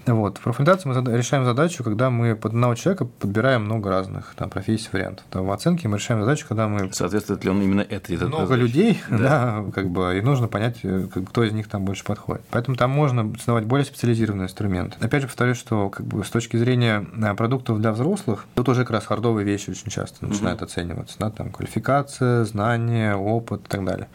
[0.07, 0.39] Вот.
[0.39, 4.89] В профориентации мы решаем задачу, когда мы под одного человека подбираем много разных там, профессий,
[4.93, 5.25] вариантов.
[5.31, 6.93] Там, в оценке мы решаем задачу, когда мы...
[6.93, 8.61] Соответствует ли он именно этой Много задачи?
[8.61, 9.19] людей, да.
[9.19, 12.43] да, как бы, и нужно понять, э, как, кто из них там больше подходит.
[12.51, 14.97] Поэтому там можно создавать более специализированные инструменты.
[15.01, 18.83] Опять же, повторюсь, что как бы, с точки зрения э, продуктов для взрослых, тут уже
[18.83, 20.67] как раз хардовые вещи очень часто начинают угу.
[20.67, 21.17] оцениваться.
[21.19, 24.09] Да, там, квалификация, знания, опыт и так далее.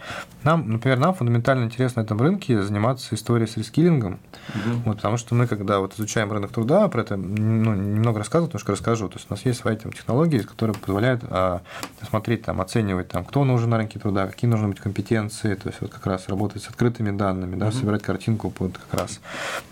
[0.44, 4.20] Нам, например, нам фундаментально интересно на этом рынке заниматься историей с рескиллингом,
[4.50, 4.78] угу.
[4.86, 8.72] вот, потому что мы, когда вот изучаем рынок труда, про это ну, немного рассказываю, немножко
[8.72, 9.10] расскажу.
[9.10, 11.62] То есть у нас есть свои там, технологии, которые позволяют а,
[12.08, 15.82] смотреть, там, оценивать, там, кто нужен на рынке труда, какие нужны быть компетенции, то есть
[15.82, 17.76] вот как раз работать с открытыми данными, да, угу.
[17.76, 19.20] собирать картинку под как раз.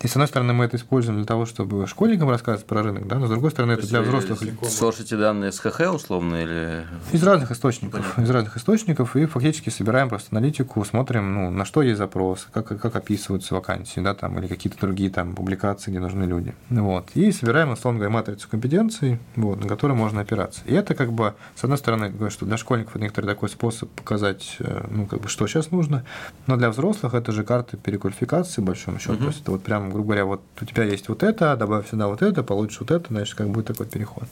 [0.01, 3.19] И с одной стороны мы это используем для того, чтобы школьникам рассказывать про рынок, да,
[3.19, 4.39] но с другой стороны это для взрослых.
[4.69, 6.85] Слушайте данные с ХХ условно или?
[7.11, 8.21] Из разных источников, Понятно.
[8.21, 12.67] из разных источников и фактически собираем просто аналитику, смотрим, ну, на что есть запрос, как,
[12.67, 16.53] как описываются вакансии, да, там, или какие-то другие там публикации, где нужны люди.
[16.69, 17.11] Вот.
[17.13, 20.61] И собираем, условно говоря, матрицу компетенций, вот, на которую можно опираться.
[20.65, 23.89] И это как бы, с одной стороны, говорю, что для школьников это некоторый такой способ
[23.91, 26.03] показать, э, ну, как бы, что сейчас нужно,
[26.47, 29.13] но для взрослых это же карты переквалификации, большому счету.
[29.13, 29.23] Угу.
[29.23, 32.07] То есть это вот прям, грубо говоря, вот у тебя есть вот это, добавь сюда
[32.07, 34.23] вот это, получишь вот это, значит, как будет такой переход.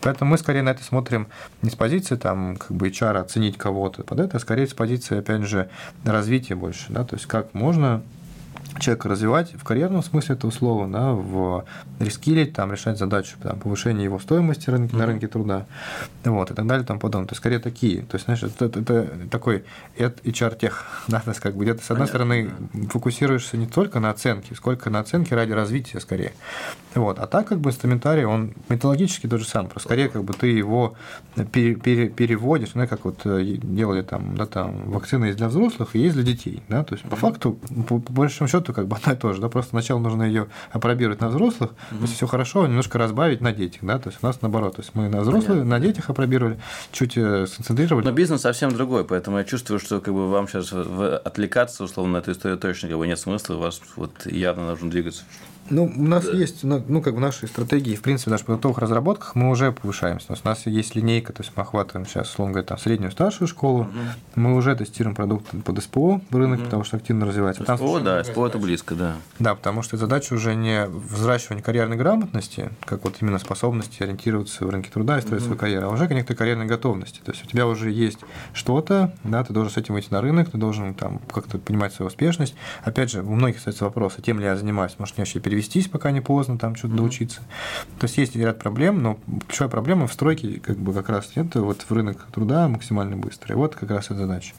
[0.00, 1.28] Поэтому мы скорее на это смотрим
[1.62, 5.18] не с позиции там, как бы HR оценить кого-то под это, а скорее с позиции,
[5.18, 5.68] опять же,
[6.04, 8.02] развития больше, да, то есть как можно
[8.78, 11.64] человека развивать в карьерном смысле этого слова, да, в
[12.00, 14.98] рескилить, там, решать задачу там, повышения его стоимости рынке, mm-hmm.
[14.98, 15.66] на рынке труда,
[16.24, 17.28] вот, и так далее, тому подобное.
[17.28, 18.02] То есть, скорее такие.
[18.02, 19.64] То есть, знаешь, это, это, это такой
[19.98, 24.10] HR-тех, да, то есть, как бы где-то, с одной Понятно, стороны, фокусируешься не только на
[24.10, 26.32] оценке, сколько на оценке ради развития, скорее.
[26.94, 30.32] Вот, а так, как бы, инструментарий, он методологически тот же самый, просто скорее, как бы,
[30.32, 30.94] ты его
[31.52, 35.94] пере, пере, переводишь, ну, как вот э, делали там, да, там, вакцины есть для взрослых
[35.94, 37.58] и есть для детей, да, то есть, по факту,
[37.88, 40.22] по, по большому счету, счету как бы одно и то же, да, просто сначала нужно
[40.22, 42.02] ее опробировать на взрослых, mm-hmm.
[42.02, 44.94] если все хорошо, немножко разбавить на детях, да, то есть у нас наоборот, то есть
[44.94, 45.70] мы на взрослых, Понятно.
[45.70, 46.58] на детях опробировали,
[46.92, 48.04] чуть э, сконцентрировали.
[48.04, 52.16] Но бизнес совсем другой, поэтому я чувствую, что как бы вам сейчас отвлекаться условно на
[52.18, 55.24] эту историю точно как бы нет смысла, у вас вот явно нужно двигаться
[55.72, 56.32] ну, у нас да.
[56.32, 59.72] есть, ну, ну, как в нашей стратегии, в принципе, в наших продуктовых разработках мы уже
[59.72, 60.32] повышаемся.
[60.32, 63.82] У нас есть линейка, то есть мы охватываем сейчас, условно говоря, там, среднюю, старшую школу.
[63.82, 63.90] Угу.
[64.36, 66.64] Мы уже тестируем продукты под СПО в рынок, угу.
[66.66, 67.62] потому что активно развивается.
[67.62, 69.16] СПО, там, да, СПО это близко, да.
[69.38, 74.70] Да, потому что задача уже не взращивание карьерной грамотности, как вот именно способности ориентироваться в
[74.70, 75.46] рынке труда и строить угу.
[75.46, 77.20] свою карьеру, а уже некоторой карьерной готовности.
[77.24, 78.18] То есть у тебя уже есть
[78.52, 82.08] что-то, да, ты должен с этим выйти на рынок, ты должен там как-то понимать свою
[82.08, 82.54] успешность.
[82.84, 85.88] Опять же, у многих остается вопрос, а тем ли я занимаюсь, может, мне вообще перевестись,
[85.88, 86.96] пока не поздно там что-то mm-hmm.
[86.96, 87.40] доучиться.
[87.98, 91.54] То есть есть ряд проблем, но ключевая проблема в стройке как бы как раз нет,
[91.54, 93.54] вот в рынок труда максимально быстро.
[93.54, 94.54] И вот как раз эта задача.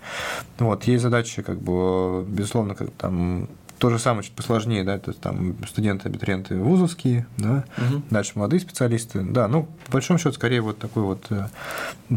[0.59, 3.49] Вот, есть задача, как бы, безусловно, как там
[3.79, 8.01] то же самое, чуть посложнее, да, то есть там студенты, абитуриенты вузовские, да, угу.
[8.09, 11.47] дальше молодые специалисты, да, ну, по большому счету, скорее вот такой вот э,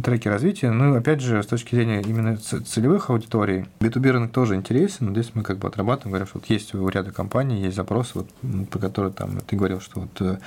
[0.02, 5.11] треки развития, ну, опять же, с точки зрения именно целевых аудиторий, B2B рынок тоже интересен,
[5.11, 8.28] здесь мы как бы отрабатываем, говорим, что вот есть у ряда компаний, есть запросы, вот,
[8.70, 10.38] по которым там, ты говорил, что вот э,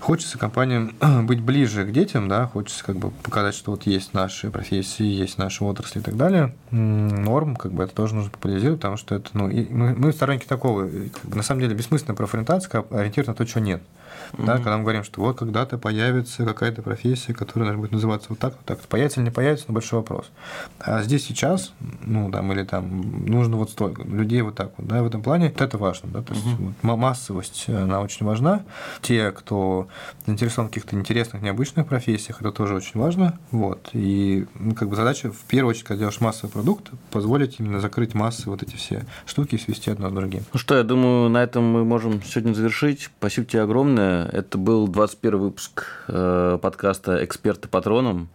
[0.00, 0.94] хочется компаниям
[1.26, 5.38] быть ближе к детям, да, хочется как бы показать, что вот есть наши профессии, есть
[5.38, 9.30] наши отрасли и так далее, норм, как бы это тоже нужно популяризировать, потому что это,
[9.34, 13.60] ну, мы, мы сторонники такого, бы, на самом деле, бессмысленная профориентация, ориентирована на то, чего
[13.60, 13.82] нет.
[14.36, 14.46] Mm-hmm.
[14.46, 18.38] Да, когда мы говорим, что вот когда-то появится какая-то профессия, которая должна будет называться вот
[18.38, 18.80] так, вот так.
[18.80, 20.30] Появится или не появится, но большой вопрос.
[20.78, 21.72] А здесь сейчас,
[22.02, 25.48] ну, там, или там, нужно вот столько людей вот так вот, да, в этом плане,
[25.48, 26.72] вот это важно, да, то есть mm-hmm.
[26.82, 28.64] вот, массовость, э, она очень важна.
[29.02, 29.88] Те, кто
[30.26, 33.90] заинтересован в каких-то интересных, необычных профессиях, это тоже очень важно, вот.
[33.92, 38.14] И, ну, как бы задача, в первую очередь, когда делаешь массовый продукт, позволить именно закрыть
[38.14, 40.42] массы вот эти все штуки и свести одно с другим.
[40.52, 43.10] Ну что, я думаю, на этом мы можем сегодня завершить.
[43.18, 44.25] Спасибо тебе огромное.
[44.32, 48.28] Это был 21 выпуск э, подкаста «Эксперты патроном».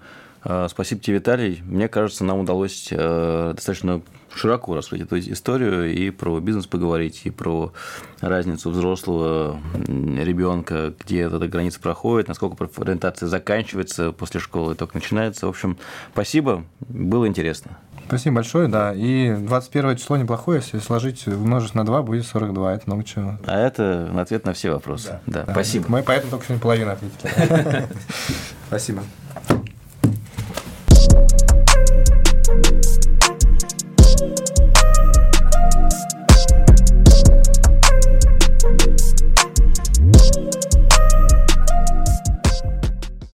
[0.43, 1.61] Э, спасибо тебе, Виталий.
[1.65, 4.01] Мне кажется, нам удалось э, достаточно
[4.33, 7.73] широко раскрыть эту историю и про бизнес поговорить, и про
[8.21, 15.47] разницу взрослого ребенка, где эта граница проходит, насколько профориентация заканчивается после школы и только начинается.
[15.47, 15.77] В общем,
[16.13, 17.77] спасибо, было интересно.
[18.11, 18.91] Спасибо большое, да.
[18.93, 22.73] И 21 число неплохое, если сложить, умножить на 2, будет 42.
[22.73, 23.37] Это много чего.
[23.45, 25.21] А это ответ на все вопросы.
[25.27, 25.43] Да, да.
[25.45, 25.53] да.
[25.53, 25.85] спасибо.
[25.87, 27.87] Мы поэтому только сегодня половину ответили.
[28.67, 29.01] Спасибо.